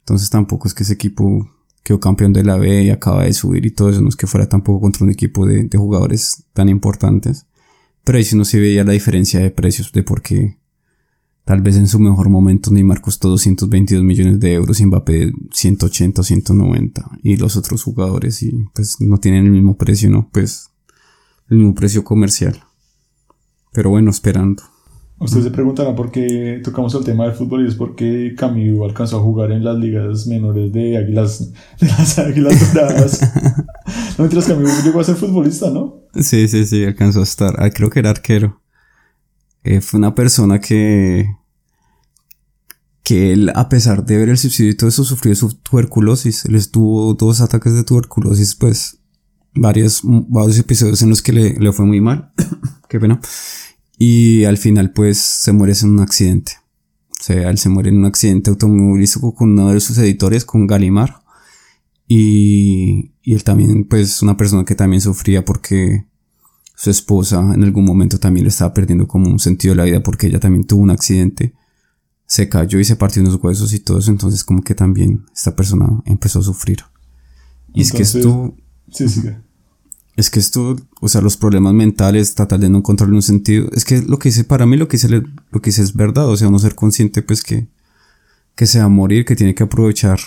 entonces 0.00 0.28
tampoco 0.28 0.68
es 0.68 0.74
que 0.74 0.82
ese 0.82 0.92
equipo 0.92 1.48
quedó 1.84 2.00
campeón 2.00 2.32
de 2.32 2.42
la 2.42 2.56
B 2.56 2.82
y 2.82 2.90
acaba 2.90 3.24
de 3.24 3.32
subir 3.34 3.64
y 3.66 3.70
todo 3.70 3.90
eso, 3.90 4.00
no 4.00 4.08
es 4.08 4.16
que 4.16 4.26
fuera 4.26 4.48
tampoco 4.48 4.80
contra 4.80 5.04
un 5.04 5.10
equipo 5.10 5.46
de, 5.46 5.68
jugadores 5.76 6.44
tan 6.52 6.68
importantes. 6.68 7.46
Pero 8.02 8.18
ahí 8.18 8.24
sí 8.24 8.36
no 8.36 8.44
se 8.44 8.58
veía 8.58 8.84
la 8.84 8.92
diferencia 8.92 9.38
de 9.38 9.50
precios, 9.50 9.92
de 9.92 10.02
por 10.02 10.22
qué 10.22 10.58
tal 11.44 11.60
vez 11.60 11.76
en 11.76 11.86
su 11.86 11.98
mejor 11.98 12.30
momento 12.30 12.70
Neymar 12.70 13.02
costó 13.02 13.28
222 13.28 14.02
millones 14.02 14.40
de 14.40 14.54
euros 14.54 14.80
y 14.80 14.86
Mbappé 14.86 15.30
180 15.52 16.22
o 16.22 16.24
190 16.24 17.10
y 17.22 17.36
los 17.36 17.56
otros 17.56 17.82
jugadores 17.82 18.42
y 18.42 18.50
pues 18.74 18.96
no 19.00 19.18
tienen 19.18 19.44
el 19.44 19.52
mismo 19.52 19.76
precio, 19.76 20.08
¿no? 20.08 20.30
Pues 20.32 20.70
el 21.50 21.58
mismo 21.58 21.74
precio 21.74 22.02
comercial. 22.02 22.64
Pero 23.72 23.90
bueno, 23.90 24.10
esperando. 24.10 24.62
Ustedes 25.24 25.44
se 25.44 25.50
preguntarán 25.50 25.96
por 25.96 26.10
qué 26.10 26.60
tocamos 26.62 26.94
el 26.94 27.02
tema 27.02 27.24
del 27.24 27.32
fútbol 27.32 27.64
y 27.64 27.68
es 27.68 27.76
porque 27.76 28.34
Camilo 28.36 28.84
alcanzó 28.84 29.16
a 29.16 29.22
jugar 29.22 29.52
en 29.52 29.64
las 29.64 29.78
ligas 29.78 30.26
menores 30.26 30.70
de 30.70 30.98
Águilas, 30.98 31.50
de 31.80 31.86
las 31.86 32.18
Águilas 32.18 32.74
Doradas. 32.74 33.20
mientras 34.18 34.44
Camilo 34.44 34.68
llegó 34.84 35.00
a 35.00 35.04
ser 35.04 35.16
futbolista, 35.16 35.70
¿no? 35.70 36.02
Sí, 36.14 36.46
sí, 36.46 36.66
sí, 36.66 36.84
alcanzó 36.84 37.20
a 37.20 37.22
estar. 37.22 37.54
Ah, 37.58 37.70
creo 37.70 37.88
que 37.88 38.00
era 38.00 38.10
arquero. 38.10 38.60
Eh, 39.62 39.80
fue 39.80 39.96
una 39.96 40.14
persona 40.14 40.60
que 40.60 41.26
que 43.02 43.32
él, 43.32 43.50
a 43.54 43.68
pesar 43.70 44.04
de 44.04 44.16
ver 44.18 44.28
el 44.28 44.38
subsidio 44.38 44.72
y 44.72 44.76
todo 44.76 44.88
eso, 44.88 45.04
sufrió 45.04 45.34
su 45.34 45.54
tuberculosis. 45.54 46.44
Él 46.44 46.54
estuvo 46.54 47.14
dos 47.14 47.40
ataques 47.40 47.74
de 47.74 47.84
tuberculosis, 47.84 48.54
pues, 48.54 48.98
varios, 49.54 50.00
varios 50.04 50.58
episodios 50.58 51.00
en 51.02 51.10
los 51.10 51.22
que 51.22 51.32
le, 51.32 51.54
le 51.54 51.72
fue 51.72 51.86
muy 51.86 52.00
mal. 52.00 52.32
Qué 52.88 53.00
pena. 53.00 53.20
Y 53.98 54.44
al 54.44 54.58
final 54.58 54.92
pues 54.92 55.18
se 55.18 55.52
muere 55.52 55.74
en 55.80 55.90
un 55.90 56.00
accidente. 56.00 56.52
O 57.20 57.22
sea, 57.22 57.48
él 57.48 57.58
se 57.58 57.68
muere 57.68 57.90
en 57.90 57.98
un 57.98 58.04
accidente 58.04 58.50
automovilístico 58.50 59.34
con 59.34 59.52
uno 59.52 59.72
de 59.72 59.80
sus 59.80 59.96
editores, 59.98 60.44
con 60.44 60.66
Galimar. 60.66 61.22
Y, 62.06 63.12
y 63.22 63.34
él 63.34 63.44
también 63.44 63.84
pues 63.84 64.20
una 64.20 64.36
persona 64.36 64.64
que 64.64 64.74
también 64.74 65.00
sufría 65.00 65.44
porque 65.44 66.06
su 66.76 66.90
esposa 66.90 67.40
en 67.54 67.62
algún 67.62 67.84
momento 67.84 68.18
también 68.18 68.44
le 68.44 68.50
estaba 68.50 68.74
perdiendo 68.74 69.06
como 69.06 69.30
un 69.30 69.38
sentido 69.38 69.72
de 69.72 69.78
la 69.78 69.84
vida 69.84 70.02
porque 70.02 70.26
ella 70.26 70.40
también 70.40 70.64
tuvo 70.64 70.82
un 70.82 70.90
accidente. 70.90 71.54
Se 72.26 72.48
cayó 72.48 72.78
y 72.78 72.84
se 72.84 72.96
partió 72.96 73.22
unos 73.22 73.42
huesos 73.42 73.72
y 73.72 73.80
todo 73.80 73.98
eso. 73.98 74.10
Entonces 74.10 74.44
como 74.44 74.62
que 74.62 74.74
también 74.74 75.24
esta 75.34 75.54
persona 75.54 76.02
empezó 76.04 76.40
a 76.40 76.42
sufrir. 76.42 76.80
Y 77.72 77.82
es 77.82 77.92
que 77.92 78.02
esto... 78.02 78.54
Sí, 78.90 79.08
sí. 79.08 79.22
Es 80.16 80.30
que 80.30 80.38
esto, 80.38 80.76
o 81.00 81.08
sea, 81.08 81.20
los 81.20 81.36
problemas 81.36 81.74
mentales, 81.74 82.34
tratar 82.34 82.60
de 82.60 82.68
no 82.68 82.78
encontrarle 82.78 83.16
un 83.16 83.22
sentido, 83.22 83.68
es 83.72 83.84
que 83.84 84.00
lo 84.02 84.18
que 84.18 84.28
dice, 84.28 84.44
para 84.44 84.64
mí 84.64 84.76
lo 84.76 84.86
que 84.86 84.96
dice, 84.96 85.08
lo 85.08 85.60
que 85.60 85.70
dice 85.70 85.82
es 85.82 85.94
verdad, 85.94 86.28
o 86.28 86.36
sea, 86.36 86.48
uno 86.48 86.58
ser 86.58 86.76
consciente 86.76 87.22
pues 87.22 87.42
que, 87.42 87.66
que 88.54 88.66
se 88.66 88.78
va 88.78 88.84
a 88.84 88.88
morir, 88.88 89.24
que 89.24 89.34
tiene 89.34 89.54
que 89.54 89.64
aprovechar 89.64 90.20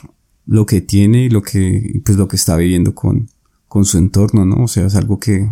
lo 0.46 0.66
que 0.66 0.82
tiene 0.82 1.26
y 1.26 1.30
lo 1.30 1.42
que, 1.42 2.02
pues 2.06 2.18
lo 2.18 2.28
que 2.28 2.36
está 2.36 2.58
viviendo 2.58 2.94
con, 2.94 3.30
con 3.68 3.86
su 3.86 3.98
entorno, 3.98 4.46
¿no? 4.46 4.64
O 4.64 4.68
sea, 4.68 4.86
es 4.88 4.96
algo 4.96 5.20
que, 5.20 5.52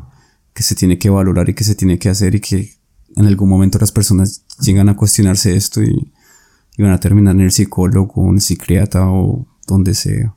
que 0.54 0.64
se 0.64 0.76
tiene 0.76 0.98
que 0.98 1.10
valorar 1.10 1.50
y 1.50 1.54
que 1.54 1.64
se 1.64 1.76
tiene 1.76 1.98
que 1.98 2.10
hacer 2.10 2.36
y 2.36 2.42
que 2.42 2.74
en 3.16 3.26
algún 3.26 3.50
momento 3.50 3.78
las 3.80 3.92
personas 3.92 4.44
llegan 4.60 4.90
a 4.90 4.98
cuestionarse 4.98 5.56
esto 5.56 5.82
y, 5.82 6.12
y 6.78 6.84
van 6.84 6.92
a 6.92 7.00
terminar 7.00 7.36
en 7.36 7.42
el 7.42 7.52
psicólogo, 7.52 8.30
en 8.30 8.36
el 8.36 8.42
psiquiatra 8.42 9.10
o 9.10 9.48
donde 9.68 9.94
sea. 9.94 10.35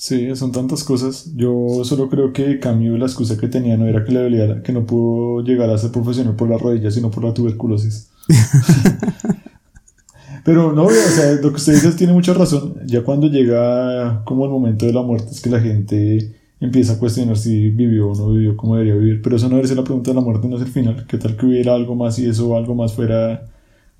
Sí, 0.00 0.34
son 0.36 0.52
tantas 0.52 0.84
cosas. 0.84 1.32
Yo 1.34 1.82
solo 1.82 2.08
creo 2.08 2.32
que 2.32 2.60
cambio 2.60 2.96
la 2.96 3.06
excusa 3.06 3.36
que 3.36 3.48
tenía 3.48 3.76
no 3.76 3.84
era 3.84 4.04
que 4.04 4.12
le 4.12 4.22
dolía, 4.22 4.62
que 4.62 4.72
no 4.72 4.86
pudo 4.86 5.42
llegar 5.42 5.68
a 5.70 5.76
ser 5.76 5.90
profesional 5.90 6.36
por 6.36 6.48
la 6.48 6.56
rodilla, 6.56 6.92
sino 6.92 7.10
por 7.10 7.24
la 7.24 7.34
tuberculosis. 7.34 8.08
Pero 10.44 10.72
no, 10.72 10.84
o 10.84 10.90
sea, 10.90 11.32
lo 11.42 11.50
que 11.50 11.56
usted 11.56 11.74
dice 11.74 11.90
tiene 11.92 12.12
mucha 12.12 12.32
razón. 12.32 12.76
Ya 12.86 13.02
cuando 13.02 13.26
llega 13.26 14.22
como 14.24 14.44
el 14.44 14.52
momento 14.52 14.86
de 14.86 14.92
la 14.92 15.02
muerte 15.02 15.32
es 15.32 15.40
que 15.40 15.50
la 15.50 15.60
gente 15.60 16.32
empieza 16.60 16.92
a 16.92 16.98
cuestionar 17.00 17.36
si 17.36 17.70
vivió 17.70 18.10
o 18.10 18.14
no 18.14 18.32
vivió 18.32 18.56
como 18.56 18.76
debería 18.76 18.94
vivir. 18.94 19.20
Pero 19.20 19.34
eso 19.34 19.48
no 19.48 19.60
ser 19.66 19.78
la 19.78 19.84
pregunta 19.84 20.12
de 20.12 20.14
la 20.14 20.20
muerte, 20.20 20.46
no 20.46 20.56
es 20.56 20.62
el 20.62 20.68
final. 20.68 21.06
¿Qué 21.08 21.18
tal 21.18 21.36
que 21.36 21.44
hubiera 21.44 21.74
algo 21.74 21.96
más 21.96 22.20
y 22.20 22.26
eso 22.26 22.56
algo 22.56 22.76
más 22.76 22.92
fuera 22.92 23.48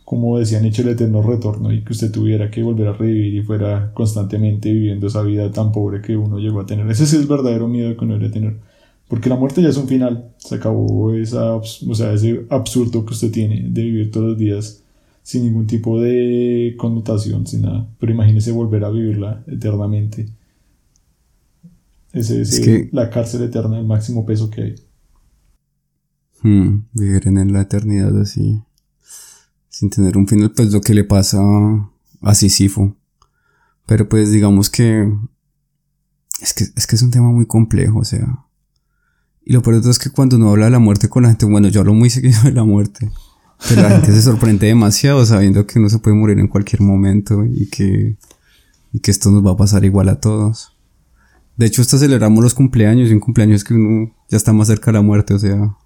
como 0.08 0.38
decían, 0.38 0.64
hecho 0.64 0.80
el 0.80 0.88
eterno 0.88 1.20
retorno 1.20 1.70
y 1.70 1.84
que 1.84 1.92
usted 1.92 2.10
tuviera 2.10 2.50
que 2.50 2.62
volver 2.62 2.88
a 2.88 2.92
revivir 2.94 3.34
y 3.34 3.42
fuera 3.42 3.92
constantemente 3.92 4.72
viviendo 4.72 5.08
esa 5.08 5.20
vida 5.20 5.52
tan 5.52 5.70
pobre 5.70 6.00
que 6.00 6.16
uno 6.16 6.38
llegó 6.38 6.60
a 6.60 6.64
tener. 6.64 6.90
Ese 6.90 7.04
es 7.04 7.12
el 7.12 7.26
verdadero 7.26 7.68
miedo 7.68 7.94
que 7.94 8.06
uno 8.06 8.14
debería 8.14 8.32
tener. 8.32 8.56
Porque 9.06 9.28
la 9.28 9.36
muerte 9.36 9.60
ya 9.60 9.68
es 9.68 9.76
un 9.76 9.86
final. 9.86 10.32
Se 10.38 10.54
acabó 10.54 11.12
esa, 11.12 11.56
o 11.56 11.62
sea, 11.62 12.14
ese 12.14 12.46
absurdo 12.48 13.04
que 13.04 13.12
usted 13.12 13.30
tiene 13.30 13.68
de 13.68 13.82
vivir 13.82 14.10
todos 14.10 14.30
los 14.30 14.38
días 14.38 14.82
sin 15.22 15.44
ningún 15.44 15.66
tipo 15.66 16.00
de 16.00 16.74
connotación, 16.78 17.46
sin 17.46 17.60
nada. 17.60 17.86
Pero 18.00 18.10
imagínese 18.10 18.50
volver 18.50 18.84
a 18.84 18.90
vivirla 18.90 19.44
eternamente. 19.46 20.26
Ese 22.14 22.40
es, 22.40 22.94
la 22.94 23.10
cárcel 23.10 23.42
eterna, 23.42 23.78
el 23.78 23.86
máximo 23.86 24.24
peso 24.24 24.48
que 24.48 24.62
hay. 24.62 24.74
Hmm, 26.42 26.84
vivir 26.94 27.28
en 27.28 27.52
la 27.52 27.60
eternidad 27.60 28.18
así 28.18 28.62
sin 29.78 29.90
tener 29.90 30.18
un 30.18 30.26
final, 30.26 30.50
pues 30.50 30.72
lo 30.72 30.80
que 30.80 30.92
le 30.92 31.04
pasa 31.04 31.38
a 32.20 32.34
Sísifo. 32.34 32.96
Pero 33.86 34.08
pues 34.08 34.32
digamos 34.32 34.70
que 34.70 35.08
es 36.40 36.52
que 36.52 36.64
es 36.74 36.86
que 36.88 36.96
es 36.96 37.02
un 37.02 37.12
tema 37.12 37.30
muy 37.30 37.46
complejo, 37.46 38.00
o 38.00 38.04
sea. 38.04 38.44
Y 39.44 39.52
lo 39.52 39.62
peor 39.62 39.76
es 39.76 39.98
que 40.00 40.10
cuando 40.10 40.34
uno 40.34 40.50
habla 40.50 40.64
de 40.64 40.72
la 40.72 40.80
muerte 40.80 41.08
con 41.08 41.22
la 41.22 41.28
gente, 41.28 41.46
bueno, 41.46 41.68
yo 41.68 41.80
hablo 41.80 41.94
muy 41.94 42.10
seguido 42.16 42.42
de 42.42 42.52
la 42.52 42.64
muerte. 42.64 43.12
Pero 43.68 43.82
la 43.82 43.90
gente 43.90 44.10
se 44.12 44.22
sorprende 44.22 44.66
demasiado 44.66 45.24
sabiendo 45.24 45.64
que 45.64 45.78
uno 45.78 45.88
se 45.88 46.00
puede 46.00 46.16
morir 46.16 46.40
en 46.40 46.48
cualquier 46.48 46.82
momento 46.82 47.44
y 47.44 47.68
que, 47.68 48.16
y 48.92 48.98
que 48.98 49.10
esto 49.12 49.30
nos 49.30 49.46
va 49.46 49.52
a 49.52 49.56
pasar 49.56 49.84
igual 49.84 50.08
a 50.08 50.20
todos. 50.20 50.76
De 51.56 51.66
hecho, 51.66 51.82
hasta 51.82 51.98
celebramos 51.98 52.42
los 52.42 52.54
cumpleaños 52.54 53.10
y 53.10 53.14
un 53.14 53.20
cumpleaños 53.20 53.62
que 53.62 53.74
uno 53.74 54.12
ya 54.28 54.36
está 54.36 54.52
más 54.52 54.66
cerca 54.66 54.86
de 54.86 54.98
la 54.98 55.02
muerte, 55.02 55.34
o 55.34 55.38
sea, 55.38 55.76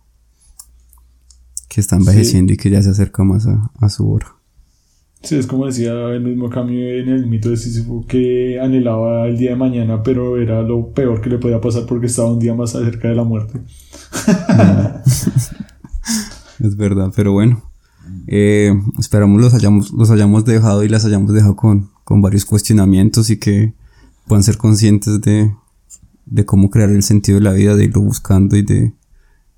que 1.73 1.81
está 1.81 1.97
envejeciendo 1.97 2.53
y 2.53 2.59
que 2.59 2.69
ya 2.69 2.83
se 2.83 2.91
acerca 2.91 3.25
más 3.25 3.47
a, 3.47 3.89
su 3.89 4.11
hora. 4.11 4.27
Sí, 5.23 5.37
es 5.37 5.47
como 5.47 5.65
decía 5.65 5.93
el 6.11 6.21
mismo 6.23 6.51
cambio 6.51 6.79
en 6.99 7.09
el 7.09 7.27
mito 7.27 7.49
de 7.49 7.57
Sísifo 7.57 8.05
que 8.07 8.61
anhelaba 8.61 9.27
el 9.27 9.39
día 9.39 9.51
de 9.51 9.57
mañana, 9.57 10.03
pero 10.03 10.37
era 10.37 10.61
lo 10.61 10.93
peor 10.93 11.23
que 11.23 11.31
le 11.31 11.39
podía 11.39 11.63
pasar 11.63 11.87
porque 11.87 12.09
estaba 12.09 12.31
un 12.31 12.41
día 12.41 12.55
más 12.55 12.73
cerca 12.73 13.09
de 13.09 13.15
la 13.15 13.25
muerte. 13.25 13.63
es 16.61 16.77
verdad, 16.77 17.11
pero 17.17 17.33
bueno. 17.33 17.63
Eh, 18.27 18.75
esperamos 18.99 19.41
los 19.41 19.55
hayamos, 19.55 19.93
los 19.93 20.11
hayamos 20.11 20.45
dejado 20.45 20.85
y 20.85 20.91
las 20.91 21.07
hayamos 21.07 21.33
dejado 21.33 21.57
con, 21.57 21.89
con 22.05 22.21
varios 22.21 22.45
cuestionamientos 22.45 23.31
y 23.31 23.39
que 23.39 23.73
puedan 24.27 24.43
ser 24.43 24.59
conscientes 24.59 25.23
de, 25.23 25.55
de 26.27 26.45
cómo 26.45 26.69
crear 26.69 26.91
el 26.91 27.03
sentido 27.03 27.39
de 27.39 27.45
la 27.45 27.53
vida, 27.53 27.77
de 27.77 27.85
irlo 27.85 28.03
buscando 28.03 28.57
y 28.57 28.63
de, 28.63 28.93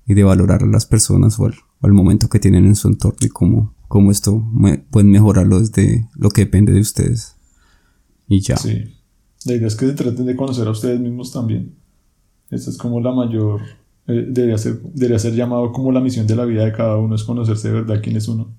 y 0.05 0.13
de 0.13 0.23
valorar 0.23 0.63
a 0.63 0.67
las 0.67 0.85
personas 0.85 1.37
o 1.39 1.47
al, 1.47 1.55
momento 1.93 2.29
que 2.29 2.39
tienen 2.39 2.65
en 2.65 2.75
su 2.75 2.87
entorno 2.87 3.19
y 3.21 3.29
cómo, 3.29 3.73
cómo 3.87 4.11
esto 4.11 4.43
pueden 4.89 5.11
mejorarlo 5.11 5.59
desde 5.59 6.07
lo 6.15 6.29
que 6.29 6.45
depende 6.45 6.73
de 6.73 6.81
ustedes. 6.81 7.35
Y 8.27 8.41
ya. 8.41 8.57
Sí. 8.57 8.95
La 9.45 9.53
idea 9.53 9.67
es 9.67 9.75
que 9.75 9.87
se 9.87 9.93
traten 9.93 10.25
de 10.25 10.35
conocer 10.35 10.67
a 10.67 10.71
ustedes 10.71 10.99
mismos 10.99 11.31
también. 11.31 11.75
Esta 12.49 12.69
es 12.69 12.77
como 12.77 12.99
la 12.99 13.11
mayor, 13.11 13.61
eh, 14.07 14.25
debería, 14.27 14.57
ser, 14.57 14.81
debería 14.81 15.19
ser 15.19 15.33
llamado 15.33 15.71
como 15.71 15.91
la 15.91 15.99
misión 15.99 16.25
de 16.25 16.35
la 16.35 16.45
vida 16.45 16.65
de 16.65 16.71
cada 16.71 16.97
uno, 16.97 17.15
es 17.15 17.23
conocerse 17.23 17.69
de 17.69 17.75
verdad 17.75 18.01
quién 18.01 18.15
es 18.15 18.27
uno. 18.27 18.55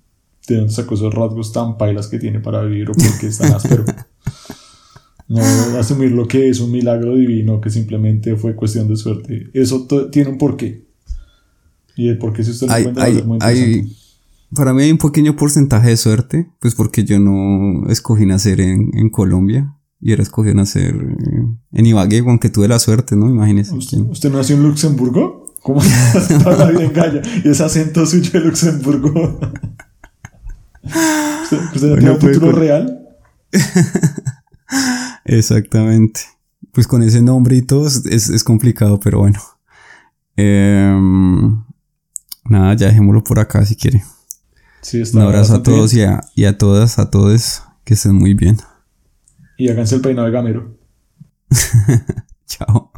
De 0.47 0.57
dónde 0.57 0.73
sacó 0.73 0.95
esos 0.95 1.13
rasgos 1.13 1.53
tan 1.53 1.77
pailas 1.77 2.07
que 2.07 2.19
tiene 2.19 2.39
para 2.39 2.63
vivir 2.63 2.91
o 2.91 2.93
por 2.93 3.19
qué 3.19 3.27
es 3.27 3.39
tan 3.39 3.53
áspero. 3.53 3.85
no 5.29 5.41
asumir 5.79 6.13
lo 6.13 6.29
que 6.29 6.49
es 6.49 6.61
un 6.61 6.71
milagro 6.71 7.17
divino 7.17 7.61
que 7.61 7.71
simplemente 7.71 8.37
fue 8.37 8.55
cuestión 8.55 8.87
de 8.87 8.97
suerte. 8.97 9.51
Eso 9.55 9.87
tiene 10.11 10.31
un 10.31 10.39
porqué. 10.39 10.86
Y 11.97 12.09
el 12.09 12.19
por 12.19 12.33
qué 12.33 12.45
si 12.45 12.51
usted 12.51 12.69
hay, 12.71 12.93
hay, 13.41 13.97
Para 14.55 14.73
mí 14.73 14.83
hay 14.83 14.93
un 14.93 14.99
pequeño 14.99 15.35
porcentaje 15.35 15.89
de 15.89 15.97
suerte, 15.97 16.51
pues 16.61 16.75
porque 16.75 17.05
yo 17.05 17.19
no 17.19 17.89
escogí 17.89 18.27
nacer 18.27 18.61
en, 18.61 18.91
en 18.95 19.11
Colombia 19.11 19.77
y 20.01 20.13
era 20.13 20.23
escogido 20.23 20.55
nacer 20.55 20.95
en 21.73 21.87
Ibagué, 21.87 22.19
aunque 22.19 22.51
tuve 22.51 22.69
la 22.69 22.79
suerte, 22.79 23.17
¿no? 23.17 23.29
Imagínese. 23.29 23.75
¿Usted, 23.75 24.31
nació 24.31 24.57
en 24.57 24.63
Luxemburgo? 24.63 25.55
¿Cómo 25.63 25.83
está 26.15 26.57
la 26.57 26.71
vida 26.71 27.07
en 27.07 27.23
Y 27.45 27.49
ese 27.49 27.65
acento 27.65 28.05
suyo 28.07 28.31
de 28.33 28.41
Luxemburgo. 28.41 29.41
¿Usted, 31.43 31.59
usted 31.75 31.89
no 31.89 31.97
tiene 31.97 32.11
un 32.11 32.19
título 32.19 32.53
real? 32.53 33.09
Exactamente. 35.25 36.21
Pues 36.73 36.87
con 36.87 37.03
ese 37.03 37.23
nombre 37.23 37.57
y 37.57 37.63
todo 37.63 37.87
es, 37.89 38.05
es 38.05 38.45
complicado, 38.45 39.01
pero 39.01 39.21
bueno. 39.21 39.41
Eh, 40.37 40.95
nada, 42.49 42.75
ya 42.75 42.87
dejémoslo 42.87 43.25
por 43.25 43.39
acá 43.39 43.65
si 43.65 43.77
quiere. 43.77 44.03
Un 45.15 45.21
abrazo 45.21 45.55
a 45.57 45.63
todos 45.63 45.95
y 45.95 46.03
a, 46.03 46.21
y 46.35 46.45
a, 46.45 46.59
todas, 46.59 46.99
a 46.99 47.11
todos, 47.11 47.63
que 47.85 47.95
estén 47.95 48.15
muy 48.15 48.35
bien. 48.35 48.59
Y 49.57 49.69
háganse 49.69 49.97
el 49.97 50.01
peinado 50.01 50.27
de 50.27 50.33
gamero. 50.33 50.79
Chao. 52.47 52.93